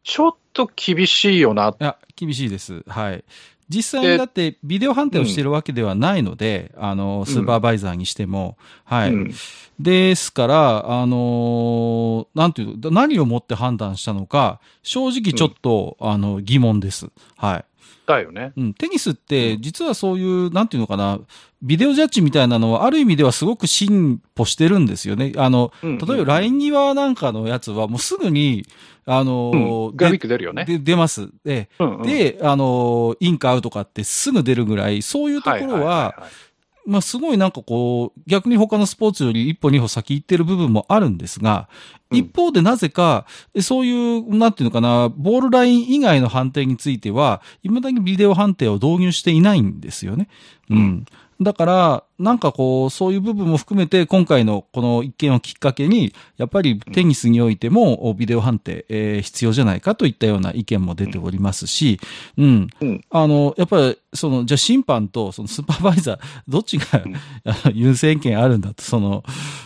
[0.04, 1.76] ちょっと厳しいよな。
[1.80, 2.84] や、厳しいです。
[2.88, 3.24] はい。
[3.70, 9.12] 実際にだって、ビデオ判定をしているわけではないので、あの、スーパーバイザーにしても、はい。
[9.12, 9.34] うん
[9.80, 17.10] ですから、あのーなんていうの、何をもって判断したのか、正直ちょっと、あの、疑問です。
[17.36, 17.66] はい。
[18.06, 18.54] だよね。
[18.58, 21.20] うん、テニスって、実はそういう、なんていうのかな、
[21.62, 25.34] ビデオジャッジみたいなのは、ある意味ではすごく進歩してるんですよね。
[25.38, 28.66] あの、うん例えば、ライン際なんかのやつは、もうすぐに、
[29.06, 30.66] あのーうんグラフィック出るよね。
[30.66, 31.30] で出ます。
[31.44, 36.24] で、うんうんで、あのーインかアウトかってすぐ出るぐらい、そういうところいいいは、
[36.86, 43.26] まあすごいなんかこう、逆に他のスポーツより一歩二歩先行ってる部分もあるんですが、うん一方でなぜか、
[43.62, 50.28] そういう、なんていうのかな、ボールライン以外の判定については、未だにビデオ判定を導入していないんですよね。
[50.70, 51.06] うん。
[51.44, 62.00] だから、なんかこう、そういう部分も含めて、今回のこの一件をきっかけに、やっぱりテニスにおいても、おビデオ判定、えー必要じゃないかといったような意見も出ておりますし、
[62.38, 62.68] うん。
[62.82, 63.02] うん。
[63.10, 66.86] あの、やっぱり、その、じゃあ審判とそのスーパーバイザー、どっちが、
[67.74, 69.24] 優先権あるんだと、その、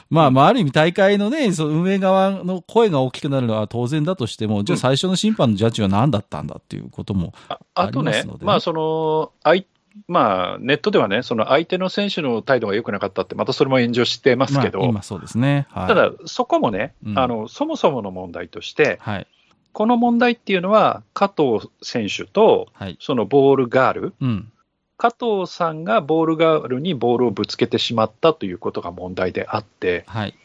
[0.10, 8.46] まあ、まあ、ある意味大会のね、その運営側の声が大きくなるのは当然だとしても、じゃあ最初の審判のジャッジは何だったんだっていうことも、ああとねありますのでね。
[8.46, 9.68] まあその、あい
[10.08, 15.68] まあ、ネットではね、その相手の選手の態度が良くなかったって、またそれも炎上してますけど、まあ、今そうですね。
[15.70, 15.88] はい。
[15.88, 19.28] ただ、そこもね、うんあの、そもそもの問題として、はい。
[19.74, 22.98] この問題っていうのは、加藤選手と、はい。
[23.00, 24.52] そのボールガール、うん。
[24.98, 30.36] 加藤さんがボールガールにボールをぶつけてしまったということが問題であって、はい。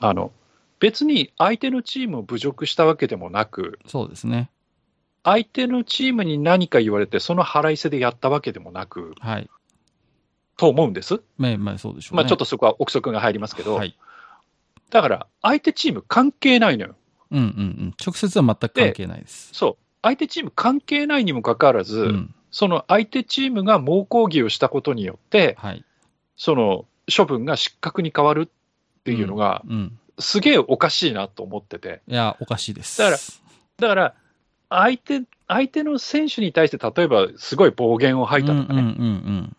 [0.00, 0.30] あの
[0.78, 4.50] 別に相手のチームを侮辱したわけでもなく、そうですね。
[5.30, 9.50] 相手のチームに何か言われて、その腹いせでやったわけでもなく、はい。
[10.56, 11.20] と思うんです？
[11.36, 12.22] まあ、まあ、そうでしょうね。
[12.22, 13.96] まあ、ちょっとそこは憶測が入りますけど、はい。
[14.90, 16.96] だから相手チーム関係ないのよ。
[17.30, 17.94] うんうんうん。
[18.02, 19.50] 直接は全く関係ないです。
[19.52, 19.76] そう。
[20.02, 22.34] 相手チーム関係ないにもかかわらず、うん。
[22.50, 25.84] その相手チームが猛抗議をしたことによって、はい。
[26.36, 29.98] その処分が失格に変わるっていうのが、うん。
[30.18, 32.00] すげえおかしいなと思ってて。
[32.08, 32.98] いや、おかしいです。
[32.98, 33.18] だから
[33.76, 34.14] だから、
[34.70, 39.56] 相手、相手の選手に対して、例えばすごい暴言を吐いたとかね、うんうんうんうん。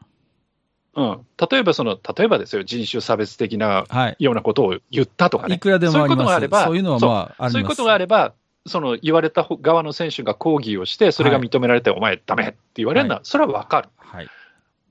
[0.95, 4.15] うん例えばその、例えばですよ、人種差別的なはい。
[4.19, 6.15] ようなことを言ったとかね、いくらでもあります。
[6.15, 7.54] そういうことがあれば、そういうのはまあ、あります。
[7.54, 8.34] そういうことがあれば、
[8.65, 13.89] その言われた側の選手が抗議をして、それが認められて、お前、ダメって言われるのは、それはわかる。
[13.98, 14.28] はい。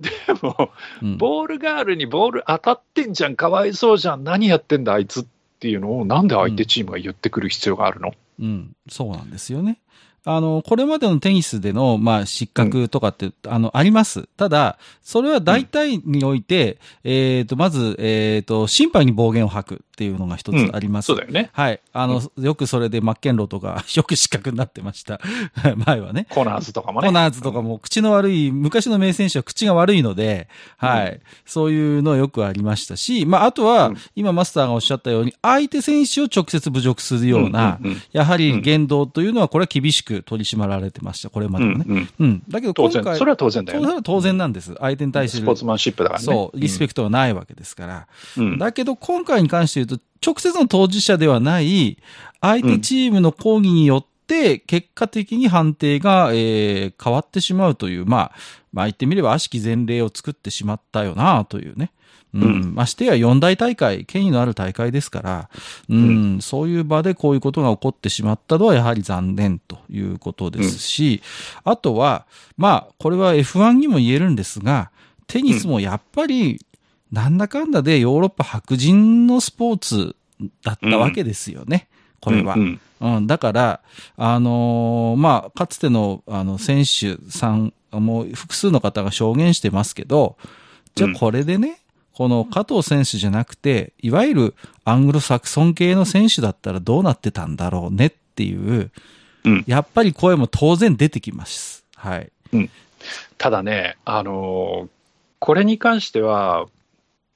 [0.01, 0.71] でも、
[1.03, 5.27] うんボールガールにボール当たってんじゃん、かわいそうじゃん、何やってんだ、あいつっ
[5.61, 9.81] ていうのを、なんで相手チームが言ってくる必要があるの、うん、そうなんですよね。
[10.25, 14.29] あの、これまでのテニスでの、まあ、失格とかって、あの、あります。
[14.37, 21.07] ただ、それは大体において、えっ、と、まず、えっ、と、審判に暴言を吐くっていうのが一つあります。
[21.07, 21.51] そうだよね。
[21.53, 21.81] はい。
[21.93, 25.21] あの、よくそれでマッケンローとか、 よく失格になってました。
[25.87, 26.27] 前はね。
[26.31, 27.09] コナーズとかもね。
[27.09, 31.09] コナーズとかも口の悪い、昔の名選手は口が悪いので、はい。
[31.15, 41.85] うそういうのよくありましたし、まあ、あとは、うん今マスターがおっしゃったように、相手選手を直接侮辱するような、うんうんうんやはり言動というのは、これは厳しく取り締まられてました、これまでもね。
[41.89, 42.43] うんうんうん。
[42.49, 43.03] だけど当然。
[43.03, 43.85] 今回、それは当然だよね。
[43.85, 44.75] それは当然なんです。
[44.79, 46.25] 相手に対するスポー、ツマンシップだからね。
[46.25, 48.07] そう、リスペクトがないわけですから。
[48.37, 51.99] うんだけど、今回に関して言うと、直接の当事者ではない、
[52.41, 58.33] 相手チームの抗議によって、結果的に判定が、えー変わってしまうという、まあ、
[58.73, 61.93] まあ言ってみれば悪しき前例を作ってしまったよな、というね。
[62.35, 62.43] うん。
[62.43, 62.75] うん。
[62.75, 65.51] ましてや四大大会、権威のある大会ですから、
[65.89, 71.23] うん、そういう場でこういうことが起こってしまったのはやはり残念ということですし、
[71.65, 74.91] あとは、まあ、これは F1 にも言えるんですが、
[75.27, 76.65] テニスもやっぱり、
[77.13, 80.17] なんだかんだでヨーロッパ白人のスポーツ
[80.63, 81.89] だったわけですよね。
[82.21, 82.55] これは。
[82.55, 83.81] うんうん、だから、
[84.17, 90.37] あのーまあ、かつての、あの、選手さん、もう複数の方が証言してますけど、
[90.95, 91.15] じゃあうん。
[91.15, 91.79] これでね、
[92.19, 94.55] この加藤選手じゃなくて、いわゆる
[94.85, 98.91] アングロサクソン系の選手だったらどうなってたんだろうねっていう、
[99.45, 101.85] うんやっぱり声も当然出てきます。
[101.95, 102.33] はい。
[103.39, 104.89] ただね、あのー
[105.39, 106.67] これに関しては、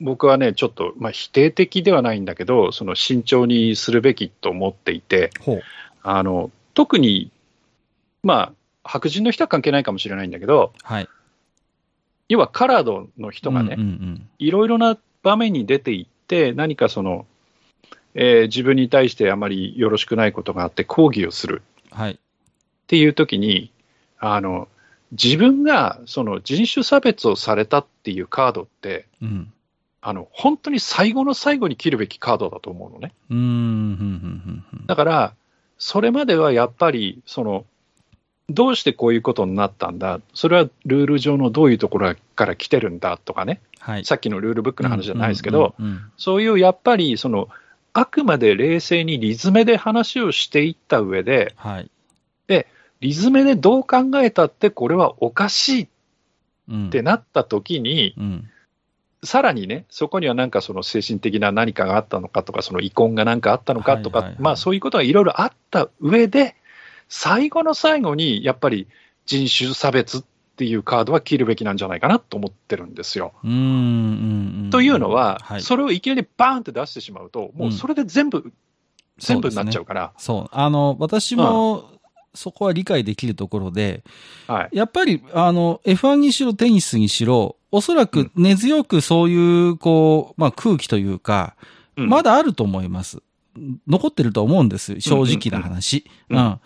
[0.01, 5.62] 僕はね、ちょっと、まあ、否定的ではないんだけど、その慎重にするべきと思っていて、ほう。
[6.03, 7.31] あの特に、
[8.25, 11.09] まあ、白人の人は関係ないかもしれないんだけど、はい。
[12.33, 13.77] 要はカラードの人がね、
[14.38, 17.27] いろいろな場面に出ていって、何かその、
[18.14, 21.61] えー自分に対してあまりよろしくないことがあって、抗議をする
[21.92, 21.99] うん。
[21.99, 22.12] はい。
[22.12, 22.16] っ
[22.87, 23.71] ていう時に、
[24.18, 24.68] あの
[25.11, 29.53] 自分がその人種差別をされたっていうカードって、うん。
[30.01, 33.12] あの本当に最後の最後に切るべきカードだと思うのね。
[34.87, 35.35] だから、
[35.77, 37.66] それまではやっぱり、その、
[38.53, 44.05] どうしてこういうことになったんだ、それはルール上のどういうところから来てるんだとかね、はい。
[44.05, 47.49] さっきのルールブックの話じゃないですけど、うん、うんうんそういうやっぱり、その、
[47.93, 51.91] あくまで冷静にリズメで話をしていった上で、はい。
[53.01, 55.88] リズメでどう考えたってこれはおかしいっ
[56.69, 56.91] うん。
[56.91, 58.49] てなった時に、うん。
[59.25, 66.57] さらにね、そこにはなんかその精神的な何かがあったのかとか、その遺恨が何かあったのかとかまあそういうことがいろいろあった上で、
[67.14, 68.88] 最後の最後にやっぱり
[69.27, 70.22] 人種差別っ
[70.57, 73.35] ていうカードは切るべきなんじゃないかなと思ってるんですよ。
[73.44, 74.70] うん、うん、うん。
[74.70, 75.62] というのは、はい。
[75.62, 78.51] それをいきなりバーンって出してしまうと、もうそれで全部、
[79.18, 80.57] 全部になっちゃうから、そう。
[80.57, 81.90] あの、私も、
[82.35, 84.05] そこは理解できるところで、
[84.46, 84.77] はい。
[84.77, 91.57] やっぱり、あの、F1 にしろ、テニスにしろ、おそらく根強くそういう、こう、まあ空気というか、
[91.96, 93.22] うんまだあると思います。
[93.87, 94.98] 残ってると思うんです。
[95.03, 96.07] 正直な話。
[96.31, 96.61] ううんん。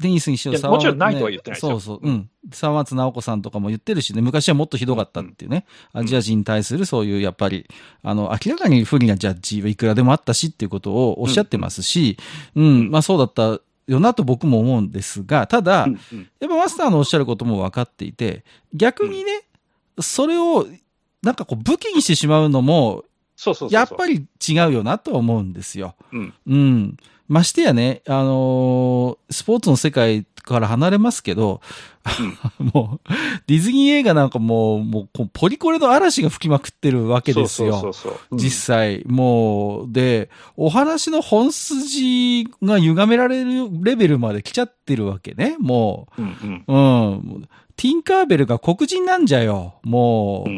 [0.00, 2.08] テニスにしろ、もちろんないとは言ってないですよそうそう。
[2.08, 2.28] うん。
[2.52, 5.66] 沢松直子さんとかも言ってるしね、昔はもっとひどかったっていうね。
[5.94, 7.66] んアジア人に対するそういう、やっぱり、
[8.02, 12.18] あの、明らかに不利なジャッジはいくらでもあったしっていうことをおっしゃってますし、
[12.56, 19.44] うん、まあそうだったよなと僕も思うんですが、ただ、うんうんやっぱマスターのおっしゃることも分かっていて、逆にね、
[20.00, 20.66] それを、
[21.22, 23.04] なんかこう武器にしてしまうのも。
[23.70, 25.96] やっぱり違うよなとは思うんですよ。
[26.12, 26.96] うんうん。
[27.28, 31.60] ましてやね、あのースポーツの世界から離れますけど、
[32.60, 33.10] もう、
[33.46, 37.72] ディズニー映画なんかもう、もうポリコレの嵐が吹きまくってるわけですよ。
[37.80, 38.36] そうそうそう。
[38.36, 46.72] 実際、もう、で、お話の本筋が歪められるレベルまで来ちゃってるわけね、もうんうんう。
[46.72, 47.48] うん。
[47.76, 50.50] ティンカーベルが黒人なんじゃよ、もう。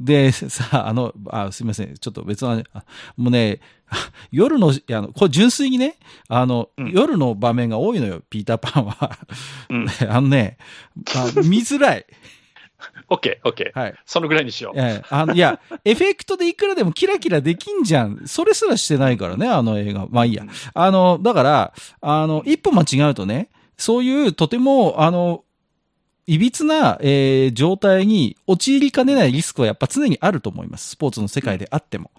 [0.00, 1.94] うんで、さ、 あの、あ、すみません。
[1.94, 2.84] ちょっと別の、あ
[3.16, 3.60] もうね、
[4.32, 5.96] 夜の、いやあの、これ純粋にね、
[6.28, 9.18] あの、うん夜の場面が多いのよ、ピーターパンは。
[9.68, 10.56] うん あのね、
[11.14, 12.06] あ見づらい。
[13.10, 13.78] オッケー、オッケー。
[13.78, 13.94] はい。
[14.06, 14.78] そのぐらいにしよう。
[14.78, 18.22] ええあのいや、エフェクトでいくらでもキラキラできんじゃん。
[18.26, 20.06] それすらしてないからね、あの映画。
[20.08, 20.44] まあいいや。
[20.72, 25.44] あの、だから、あの、一歩間違うとね、そういうとても、あの、
[26.26, 30.90] いびつな、えー状態に陥りかねないリスクはやっぱ常にあると思います。
[30.90, 32.10] スポーツの世界であっても。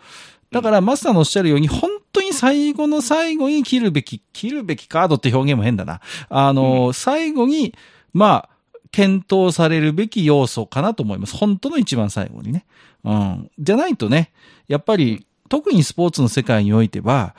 [0.52, 6.02] だから、マスターのおっしゃるように、本当に最後の最後に切るべき、切るべきカードって表現も変だな。
[6.30, 7.74] あの、最後に、
[8.14, 8.50] まあ、
[8.92, 11.38] 検討されるべき要素かなと思います。
[11.38, 12.66] 本当の一番最後にね。
[13.06, 13.52] うん。
[13.58, 14.32] じゃないとね、
[14.68, 17.36] やっぱり、特にスポーツの世界においては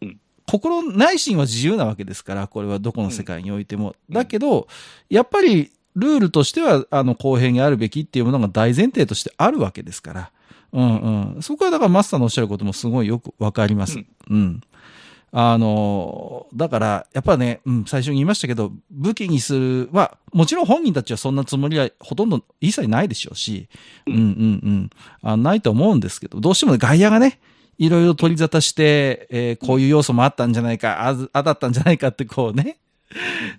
[0.00, 3.94] うん、心内心は自由なわけですから、これはどこの世界においても。
[4.08, 4.68] だけど、
[5.10, 10.30] やっぱり、ルールとしては、あの、公平にあるべきっていうものが大前提としてあるわけですから。
[10.72, 10.96] うん
[11.34, 11.42] うん。
[11.42, 13.98] そこはだからマスターのおっしゃることもすごいよくわかります。
[13.98, 14.60] うんうん。
[15.36, 23.68] あの、だから、やっぱね、うん、最初に言いましたけど、武器にする、まあ、もちろん本人たちはそんなつもりはほとんど一切ないでしょうし、
[24.06, 24.22] うんうんう
[24.70, 24.90] ん。
[25.22, 27.40] あないと思うんですけど、どうしてもね外野がね、
[27.78, 32.78] いろいろ取り沙汰して、えーこういう要素もあったんじゃないか、あず、あだったんじゃないかってこうね、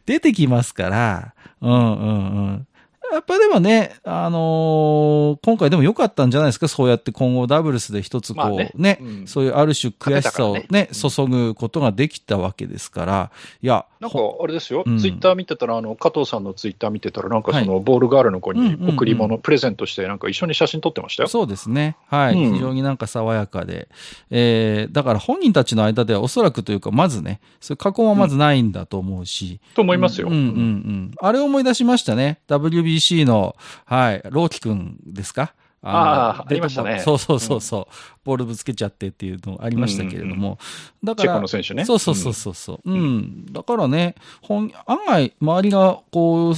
[0.05, 2.67] 出てきますから、うんうんうん。
[3.16, 21.30] やっぱでもね、あのー今回でも良かったんじゃないですか、そうやって今後ダブルスで一つこう、まあねねうんそういうある種悔しさをね、た注ぐことができたわけですから、いや、なんかあれですよ、うんツイッター見てたら、あの加藤さんのツイッター見てたら、なんかそのボールガールの子に贈り物、プレゼントして、なんか一緒に写真撮ってましたよ。
[21.30, 21.95] そうですね。
[22.07, 22.34] はい。
[22.34, 23.88] うん非常になんか爽やかで。
[24.30, 29.61] えー、だから本人たちの間ではおそらくというか、まずね、そういう過去はまずないんだと思うし。
[29.74, 30.28] と思いますよ。
[30.28, 31.11] うんうんうん。
[31.20, 32.39] あれを思い出しましたね。
[32.47, 35.53] WBC の、はい、ローキ君ですか？
[35.84, 37.93] のあーデッドボールありましたねそうそうそうそう、
[38.24, 40.58] ボールぶつけちゃってっていうのありましたけれども。
[41.03, 41.86] だからチェコの、選手ね。
[41.86, 42.91] そうそうそうそうそう。
[42.91, 43.45] うん。
[43.53, 46.53] だからね、本、案外、周りがこう、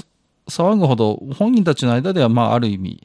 [0.50, 3.04] 騒ぐほど、本人たちの間では、まあ、ある意味、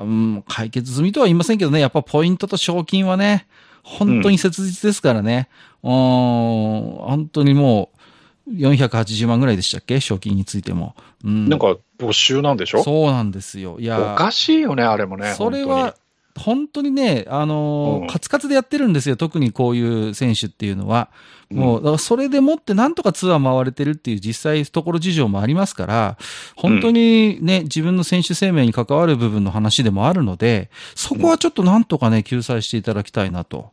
[0.00, 3.46] うん、解決済みとは言いませんけどね、やっぱポイントと賞金はね、
[3.82, 5.50] 本当に切実ですからね。
[5.82, 7.90] うん、本当にも
[8.46, 10.00] う、480万ぐらいでしたっけ？
[10.00, 10.96] 賞金についても。
[11.22, 11.50] うん。
[11.50, 12.82] なんか募集なんでしょ？
[12.82, 13.78] そうなんですよ。
[13.80, 15.34] いやおかしいよね、あれもね。
[15.36, 15.94] それは、
[16.36, 19.16] 本当にね、あのーうんカツカツでやってるんですよ。
[19.16, 21.08] 特にこういう選手っていうのは。
[21.12, 26.18] うんもう、だからそれでもってなんとかツアー回れてるっていう実際ところ事情もありますから、
[26.56, 33.70] 本当にね、自分の選手生命に関わる部分の話でもあるので、そこはちょっとなんとかね、救済していただきたいなと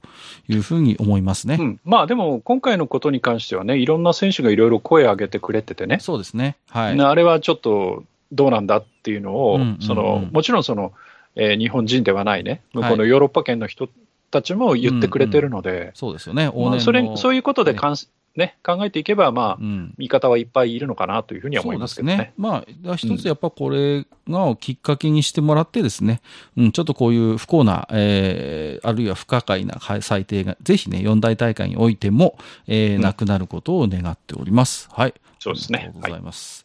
[0.48, 1.58] いうふうに思いますね。
[1.60, 6.56] うん、まあでも、今回のことに関してはね、いろんな選手がいろいろ声を上げてくれててね、そうですね。
[6.70, 6.98] はい。
[7.02, 10.94] あれはちょっとどうなんだっていうのを、うんうんうんそのもちろんその、
[11.36, 13.90] えー日本人ではないね、向こうのヨーロッパ圏の人
[14.32, 16.52] たちも言ってくれてるので、そうですよね。
[16.80, 17.96] それそういうことでねかん、
[18.36, 19.94] ね、考えていけば、まあ、うん。
[19.98, 22.18] 味方はいっぱいいるのかなというふうには思いますけどね。
[22.18, 22.34] ね。
[22.38, 26.22] まあ、一つやっぱこれがきっかけにしてもらってですね、
[26.58, 34.90] うん、ちょっとこういう不幸な、えー、あるいは不可解なはい裁定が、ぜひね、四大大会においても、えーうんなくなることを願っております。
[34.92, 35.14] はい。
[35.40, 36.64] そうですねありがとうございます。
[36.64, 36.65] は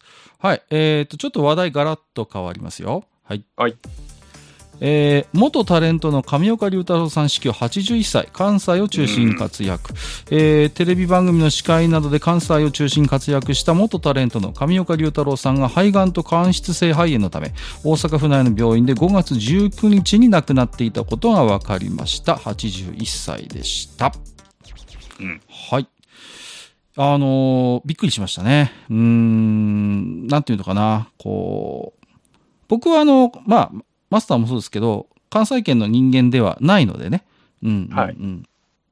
[0.69, 3.03] えっ、と、ちょっと話題ガラッと変わりますよ。
[3.23, 3.45] はい。
[3.55, 3.77] はい。
[4.81, 9.93] えー元タレントの上岡龍太郎さん死去81歳、関西を中心に活躍、
[10.31, 22.33] えーテレビ番組の司会などで関西を中心に活躍した元タレントの上岡龍太郎さんが肺がんと間質性肺炎のため、大阪府内の病院で5月19日に亡くなっていたことが分かりました。
[22.33, 24.11] 81歳でした。
[25.19, 25.87] うんはい。
[26.97, 28.71] あのーびっくりしましたね。
[28.89, 32.07] うーん、なんていうのかな、こう、
[32.67, 33.71] 僕はあの、まあ、
[34.09, 37.23] マスターもそうですけど、関西圏の人間ではないのでね。
[37.63, 37.89] うん。
[37.89, 38.43] うんはいうん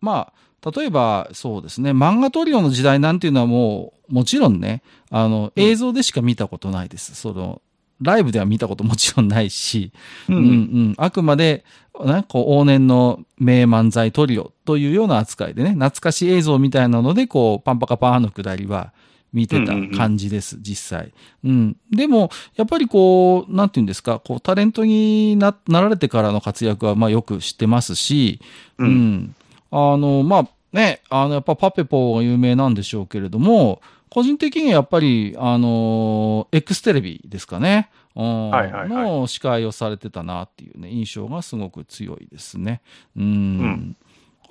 [0.02, 0.32] ま
[0.64, 7.16] あ、例えば、そうですね、漫画トリオの時代なんていうのはもう、もちろんね、あの、うん映像でしか見たことないです。
[7.16, 7.62] その、
[8.02, 9.92] ライブでは見たこともちろんないし、
[10.30, 10.52] ううんんう
[10.90, 11.66] ん、あくまで、
[12.06, 18.94] ね、こう往年の名漫才トリオというような扱いでね、懐かしい映像みたいなので、こう、パンパカパーンのくだりは
[19.34, 21.12] 見てた感じです、実際。
[21.44, 21.78] うん。
[21.92, 28.40] でも、やっぱりこう、なんていうんですか、こう、タレントにななられてからの活躍は、まあよく知ってますし、
[28.78, 29.36] ううんん。
[29.72, 37.90] あの、まあね、あの、やっぱパペポが有名なんでしょうけれども、個人的にはやっぱり、あの、X テレビですかね。
[38.16, 42.82] うんはいはいはいの司会をされてたなっていうね、印象がすごく強いですね。
[43.16, 43.24] うん。
[43.24, 43.98] うん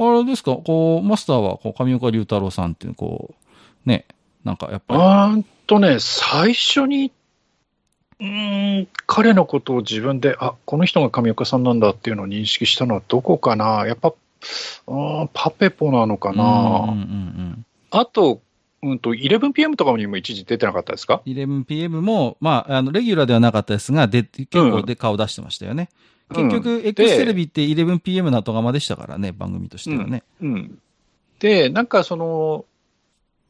[0.00, 3.34] あれですか、こう、マスターは、こう、上岡龍太郎さんっていう、こ
[3.84, 4.06] う、ね、
[4.44, 7.10] なんかやっぱり、あーんとね、最初に、
[8.20, 14.14] うーん、彼のことを自分で、あこの人が上岡さんなんだっていうのを認識したのはどこかな、やっぱ、
[14.86, 17.66] あーパペポなのかな、うんうんうんうん。
[17.90, 18.40] あと、
[18.82, 25.88] うんと、11PM とかにも一時出てなかったですか？11pm も、まあ、あの、レギュラーではなかったですが、で、結構で顔出してましたよね。
[26.34, 30.22] 結局、X テレビって 11pm の後釜でしたからね、番組としてはね。
[30.40, 30.78] うん。
[31.40, 32.64] で、なんかその、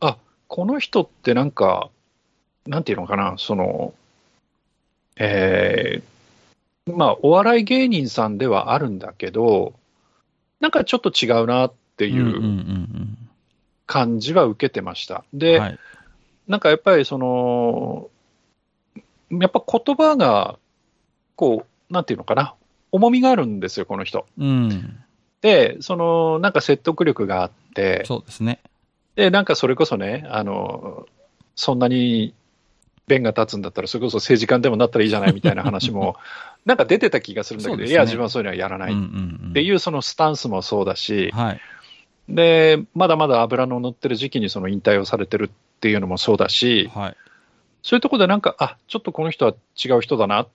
[0.01, 0.16] あ、
[0.47, 1.91] この人ってなんか、
[2.66, 3.95] なんていうのかな、その、
[5.16, 9.74] えーまあ、お笑い芸人さんではあるんだけど、
[10.61, 13.28] なんかちょっと違うなってうんうんいううん
[13.89, 15.24] 感じは受けてました。
[15.32, 15.39] うん。
[15.41, 15.78] で、はい。
[16.47, 18.09] なんかやっぱりその、
[19.30, 20.59] やっぱ言葉が、
[21.34, 22.55] こう、なんていうのかな、
[22.93, 24.26] 重みがあるんですよ、この人。
[24.39, 25.01] うん。
[25.41, 28.61] で、その、なんか説得力があって、そうですね。
[29.16, 31.07] で、なんかそれこそね、あの、
[31.57, 32.34] そんなに
[33.09, 36.16] 弁が立つんだったら、それこそ政治家でもなったらいいじゃないみたいな話も、
[36.64, 41.61] なんか出てた気がするんだけど、ねいや、自分はそういうのはやらないっんていうそのスタンスもそうだし、はい。
[42.29, 47.16] で、まだまだ油の乗ってる時期にその引退をされてるっていうのもそうだし、はい。
[47.83, 50.49] そういうところでなんか、あちょっとこの人は違う人だなっ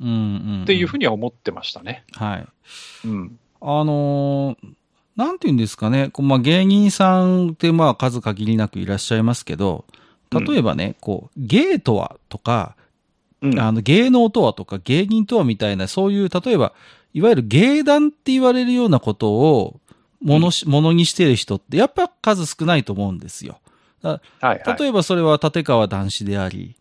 [0.00, 0.64] うんうん。
[0.66, 1.02] ていうふうに。
[1.02, 2.04] には思ってましたね。
[2.12, 2.46] はい。
[3.04, 3.38] うん。
[3.60, 4.74] あのー
[5.16, 9.84] なんていうんですかね、こうまあ、芸人さんってまあ数限りなくいらっしゃいますけど、
[10.30, 12.76] 例えばね、こう、芸とはとか、
[13.42, 16.72] うんあの芸能とはとか芸人とはみたいな、そういう、例えば、
[17.12, 19.79] いわゆる芸談って言われるようなことを、
[20.20, 23.58] ものし、ものにしてる人って、やっぱ数少ないと思うんですよ。
[24.02, 24.78] はいはい。
[24.78, 26.76] 例えばそれは立川談志であり、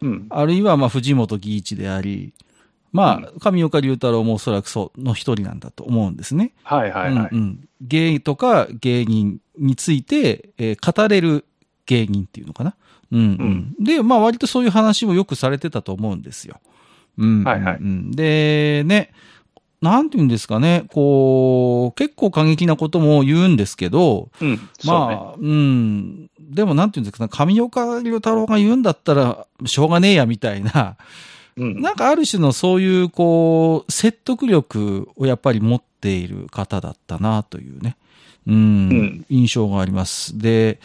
[0.00, 0.26] うん。
[0.30, 2.34] あるいはまあ藤本義一であり、
[2.92, 6.52] まあ、上岡龍太郎もおそらくそう、の一人なんだと思うんですね。
[6.62, 7.28] はいはいはい。
[7.32, 11.44] うんうん、芸とか芸人について、えー語れる
[11.86, 12.74] 芸人っていうのかな。
[13.10, 16.60] うんうんで、まあ割とそういう話もよくされてたと思うんですよ。
[17.18, 17.78] うんうんうんはいはい
[18.14, 19.12] で、ね、
[19.82, 24.68] なんていうんですかね、こう、結構過激なことも言うんですけど、うん。
[24.84, 26.30] まあ、うん。
[26.38, 30.96] でもなんていうんですかね、上岡龍太郎が言うんだったら、しょうがねえやみたいな、
[31.56, 31.80] うん。
[31.80, 37.96] なんかある種のそういう、こう、説得力をやっぱり持っている方だったなというね、
[38.46, 40.38] うん、うん印象があります。
[40.38, 40.80] で、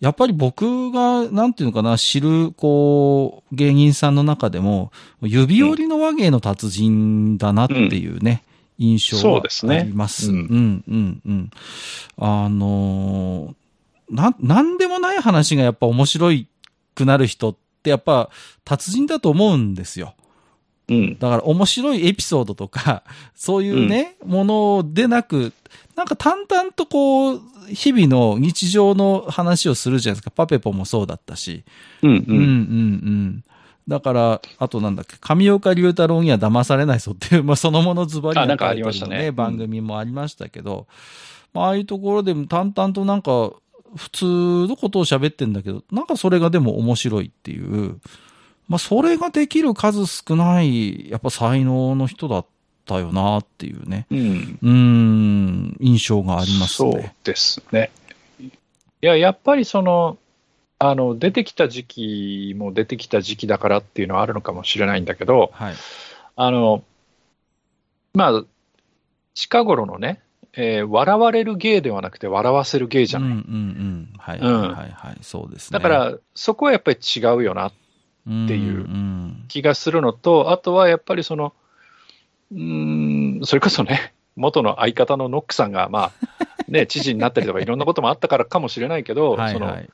[0.00, 4.92] やっぱり僕が、なんていうのかな、知る、こう、芸人さんの中でも、
[5.22, 8.42] 指折りの和芸の達人だなっていうね、
[8.78, 10.30] 印象があります。
[10.30, 11.50] ううんん、うん、うん。
[12.16, 13.54] あのー
[14.10, 16.48] な、なんでもない話がやっぱ面白い
[16.94, 18.30] くなる人ってやっぱ
[18.64, 20.14] 達人だと思うんですよ。
[20.88, 21.18] うん。
[21.18, 23.04] だから面白いエピソードとか、
[23.34, 25.52] そういうね、ものでなく、
[26.00, 30.30] なんか淡々とこう、日々の日常の話をするじゃないですか。
[30.30, 31.62] パペポもそうだったし。
[32.00, 32.10] うん。
[32.10, 32.38] ううん、うん、ん。
[32.38, 33.44] うん。
[33.86, 40.86] だから、あとなんだっけ、上岡龍太郎には騙されないぞっていう、 まあそのものズバリあなんかありましたね番組もありましたけど、
[41.52, 43.52] まあああいうところでも淡々となんか、
[43.94, 44.24] 普通
[44.68, 48.00] のことを喋ってんだけど、なんかそれがでも面白いっていう、
[48.68, 52.46] まあそれができる数少ない、やっぱ才能の人だっ
[52.86, 54.58] たよなっていうね、うん。
[54.62, 55.19] うーん、
[55.80, 57.14] 印象がありますそうね。
[57.24, 57.90] ですね。
[58.40, 58.50] い
[59.00, 60.18] や、やっぱりその、
[60.78, 65.74] あの、出てきた時期も出てきた時期だからっていうのはあるのかもしれないんだけど、はい。
[66.36, 66.84] あの、
[68.14, 68.44] まあ、
[69.34, 70.20] 近頃のね、
[70.52, 73.28] えー笑われる芸ではなくて笑わせる芸じゃない。
[73.30, 74.12] うんうんうん。
[74.18, 75.78] はい、うんはいはいはい、そうですね。
[75.78, 77.72] だから、そこはやっぱり違うよなっ
[78.24, 81.52] ていううん気がするのと、あとはやっぱりその、
[82.52, 86.12] うーん、それこそね、元の相方のノックさんが、まあ、
[86.68, 89.88] ね、知事になったりとかいろんなこともあったからかもしれないけど、そのはいはい。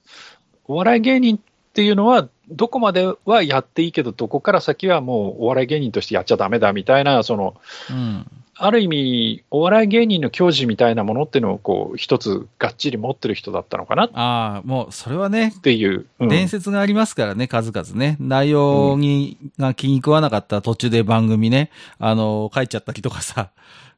[0.69, 1.41] お笑い芸人っ
[1.75, 7.55] ていうのは、どこまではやっていいけど、どこから先はもうお笑い芸人としてやっちゃダメだみたいな、その、
[7.91, 8.27] うん。
[8.59, 16.07] ある意味、お笑い芸人の教示みたいなものっていうのを、こう、一つがっちり持ってる人だったのかなっああ、もう、それはね、ていう。
[16.19, 18.17] うん伝説がありますからね、数々ね。
[18.19, 23.51] 内容に、が気に食わなかったら途中で番組ね、あの、書いちゃったりとかさ、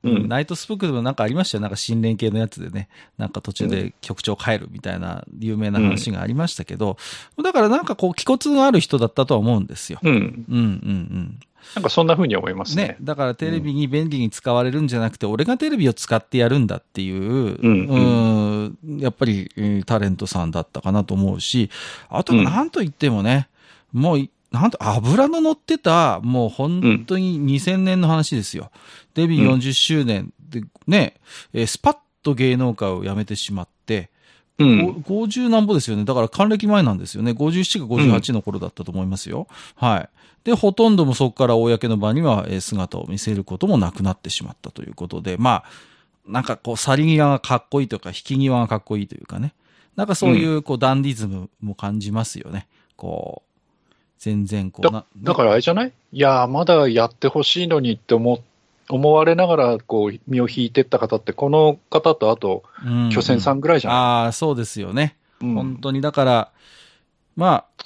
[0.05, 1.63] うんナイトスプークでもなんかありましたよ。
[1.63, 6.97] なんか新連系のやつでね、なんか途中で曲調変えるみたいな有名な話がありましたけど、
[7.43, 9.99] だからなんかこう、気骨がある人だったとは思うんですよ。
[10.03, 10.13] うん。
[10.13, 11.41] うんうんうん。
[11.75, 12.97] なんかそんな風に思いますねね。。
[13.03, 21.71] だからテレビに便利に使われるんじゃなくて、俺がテレビを使ってやるんだっていう、うんうんやっぱり、えータレントさんだったかなと思うし、
[22.09, 23.49] あとうんなんと言ってもね、
[23.93, 28.71] もうい、なんと油の乗ってた、もう本当に2000年の話ですよ。
[29.15, 31.15] デビュー40周年でね、
[31.53, 34.11] えースパッと芸能界を辞めてしまって、
[34.59, 35.03] うん。
[35.03, 36.05] ご50なんぼですよね。
[36.05, 37.33] だから還暦前なんですよね。
[37.33, 39.47] 57か58の頃だったと思いますよ。
[39.77, 40.09] はい。
[40.45, 45.65] で、ほとんどもそこから公の場にはえー姿を見せることもなくなってしまったということで、まあ、
[46.27, 49.55] なんかこう、去り際がかっこいいとか、引き際がかっこいいというかね。
[49.97, 52.69] なんかそういう、こう、ダンディズムも感じますよね。
[52.97, 53.48] こう、
[54.19, 55.93] 全然こう、なだからあれじゃない？
[56.13, 58.43] いやー、まだやってほしいのにって思
[58.91, 65.17] 思われながら、こう、身を引いてった方って、この方とあと、うん巨泉さんぐらいじゃない、ああ、そうですよね。
[65.43, 65.55] うん。
[65.55, 66.51] 本当に、だから、
[67.37, 67.85] まあ、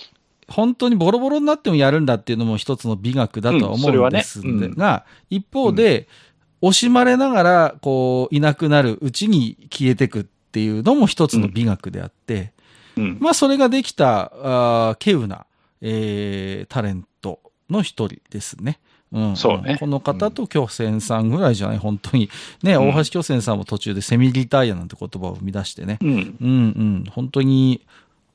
[0.48, 4.66] 本当にボロボロになってもやるんだっていうのも一つの美学だとは思うんですうんね。
[4.66, 4.74] うん。
[4.74, 6.06] が、一方で、
[6.62, 12.52] 惜しまれながら、こう、いなくなるうちに消えてくっていうのも一つの美学であって、
[12.96, 13.18] うん。
[13.20, 15.46] まあ、それができた、あー稀有な、
[15.82, 18.78] えータレントの一人ですね。
[19.12, 19.36] うん。
[19.36, 21.78] そうねこの方と巨泉さんぐらいじゃない？
[21.78, 22.30] 本当に。
[22.62, 25.98] ね、うん大橋巨泉さんも途中でセミリタイアなんて言葉を生み出してね。
[26.00, 26.08] うん。
[26.08, 27.04] うんうん。
[27.10, 27.82] 本当に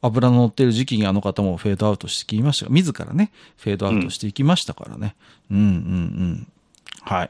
[0.02, 5.16] 油の乗ってる時期にあの方もフェードアウトしてきましたが、自らね、フェードアウトしていきましたからね。
[5.50, 6.48] うんうんうん。
[7.02, 7.30] はい。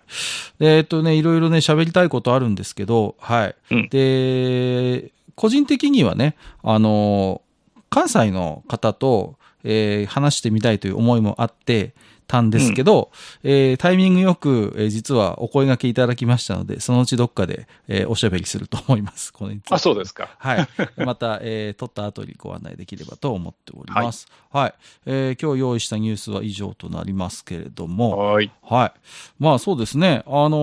[0.59, 3.55] で、えっとね、いろいろね、喋りたいことあるんですけど、はい。
[3.71, 7.41] うんで、個人的にはね、あの、
[7.89, 11.93] 関西の方と、えー話してみたいという思いもあって
[12.27, 13.11] たんですけど、
[13.43, 19.31] えータイミングよく、えー実はお声掛けいただきましたので、そのうちどっかで、えーおしゃべりすると思います。
[19.33, 20.29] これについてあ、そうですか。
[20.37, 20.67] はい。
[20.97, 24.27] また、えー撮った後にご案内できればと思っております。
[24.51, 24.73] はい。
[25.05, 28.51] えー今日用意したニュースは以上となりますけれども、はい。
[28.61, 28.99] はい。
[29.39, 30.23] まあそうですね。
[30.27, 30.57] あの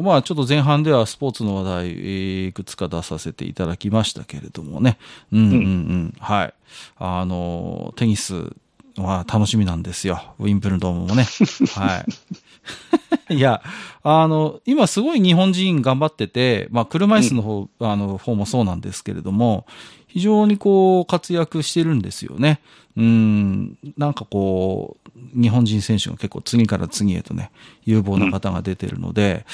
[0.00, 4.98] ーまあちょっと前半ではスポーツの話題、えーいくつか出させていただきましたけれどもね。
[5.32, 6.14] うんうんうん。
[6.20, 6.54] はい。
[6.98, 8.52] あのーテニス
[8.96, 10.34] は楽しみなんですよ。
[10.38, 11.26] ウィンブルドームもね。
[11.74, 12.04] は
[13.28, 13.34] い。
[13.34, 13.62] いや、
[14.02, 19.66] あの、今すごい日本人頑張ってて、まあ車椅子の方、あの方もそうなんですけれども、
[20.06, 22.60] 非常にこう活躍してるんですよね。
[22.96, 27.50] うん、なんかこう、日本人選手が結構次から次へとね、
[27.84, 29.46] 有望な方が出てるので、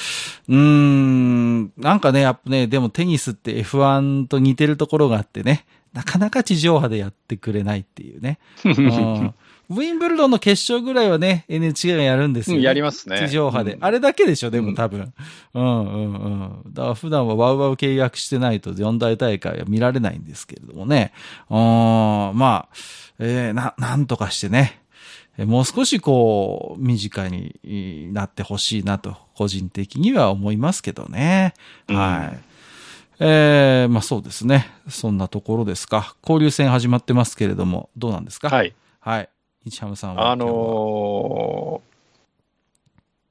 [0.48, 8.38] うーん、なんかね、やっぱね、でもテニスって F1 と似てるところがあってね、なかなか地上波でやってくれないっていうね。
[8.64, 9.34] うん
[9.70, 12.58] ウィンブルドンの決勝ぐらいはね、NHK がやるんですよ、ね。
[12.60, 13.74] うんやりますね地上波で。
[13.74, 15.12] うんあれだけでしょ、でうんも多分。
[15.52, 16.72] うんうんうん。
[16.72, 21.12] だから普段はワウワウ契約してないと四大大会は見られないんですけれどもね。
[21.50, 22.68] うん、まあ、
[23.18, 24.80] えーな、なんとかしてね。
[25.36, 31.54] えーもう少しこう、身近になってほしいなと、個人的には思いますけどね。
[31.86, 32.47] はい。
[33.20, 34.70] えー、まあそうですね。
[34.88, 36.14] そんなところですか。
[36.22, 38.48] 交流戦始まってますけれども、どうなんですか？
[38.48, 38.74] はい。
[39.00, 39.28] はい。
[39.64, 40.30] 日ハムさんは。
[40.30, 41.80] あのー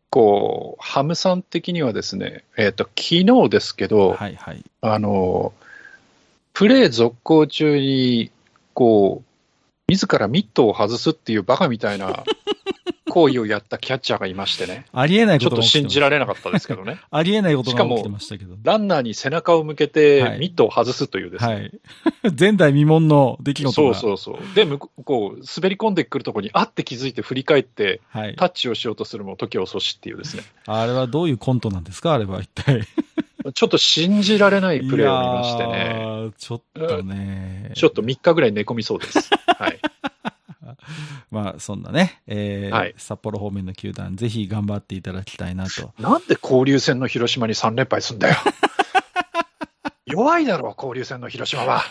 [0.10, 4.64] こう、ハムさん的にはですね、えっ、と、昨日ですけど、はいはい。
[4.82, 5.68] あのー
[6.54, 8.32] プレー続行中に、
[8.74, 9.28] こう、
[9.88, 12.24] 自らミットを外すっていうバカみたいな
[13.18, 16.99] 行為をやったキャッチャーがいましてね、ありえないちょっとことが起きてま信じられなかったですけどね。
[17.09, 18.55] ありえないことが起きてましたけど。
[18.61, 21.72] ランナーに背中を向けはていミットを外すというですね、はい。
[22.39, 23.95] 前代未聞の出来事そうが。
[23.95, 24.55] そうそう。
[24.55, 28.36] で、向こう、滑り込んでくるところに、あって気づいて振り返って、はい。
[28.36, 32.13] タッチをしようとするも時遅しっていうですね、あれはどういうコントなんですか？
[32.13, 32.82] あれは一体。
[33.53, 37.72] ちょっと信じられないプレーを見ましてね、ーちょっとね。
[37.76, 39.30] ちょっと3日ぐらい寝込みそうです。
[39.47, 39.80] はい。
[41.32, 45.94] まあ、そんなね、えーはい札幌方面の球団、ぜひ頑張っていただきたいなと。
[46.00, 48.36] なんで交流戦の広島に3連敗すんだよ。
[50.06, 51.82] 弱いだろう、交流戦の広島は。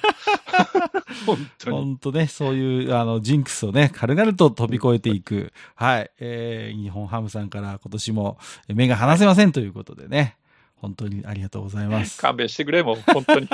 [1.27, 1.77] 本当に。
[1.77, 5.53] 本当ね、そういう、あの、ジンクスをね、軽々と飛び越えていく。
[5.75, 6.11] はい。
[6.19, 8.39] えー、日本ハムさんから今年も
[8.69, 10.37] 目が離せませんということでね。
[10.77, 12.21] 本当にありがとうございます。
[12.21, 13.49] 勘弁してくれ、もう、本当に。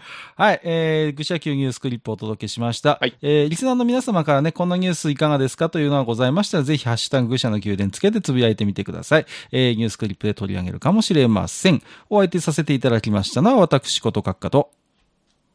[0.36, 2.98] はい、えー、愚者級ニュースクリップをお届けしました。
[3.00, 9.26] はいえー、リスナーの皆様からね、こんなニュースいかがですかというのがございましたら、ぜひ、ハッシュタグ愚者の宮殿つけてつぶやいてみてください。
[9.52, 11.82] えー、ニュースクリップで取り上げるかもしれません。
[12.10, 14.70] お相手させていただきましたのは、私こと閣下と、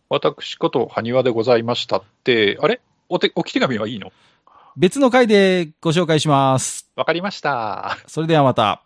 [0.09, 2.81] 私こと埴輪でございましたって、あれ？
[3.09, 4.11] お手置き手紙はいいの？
[4.75, 6.89] 別の回でご紹介します。
[6.95, 7.97] わかりました。
[8.07, 8.83] それではまた。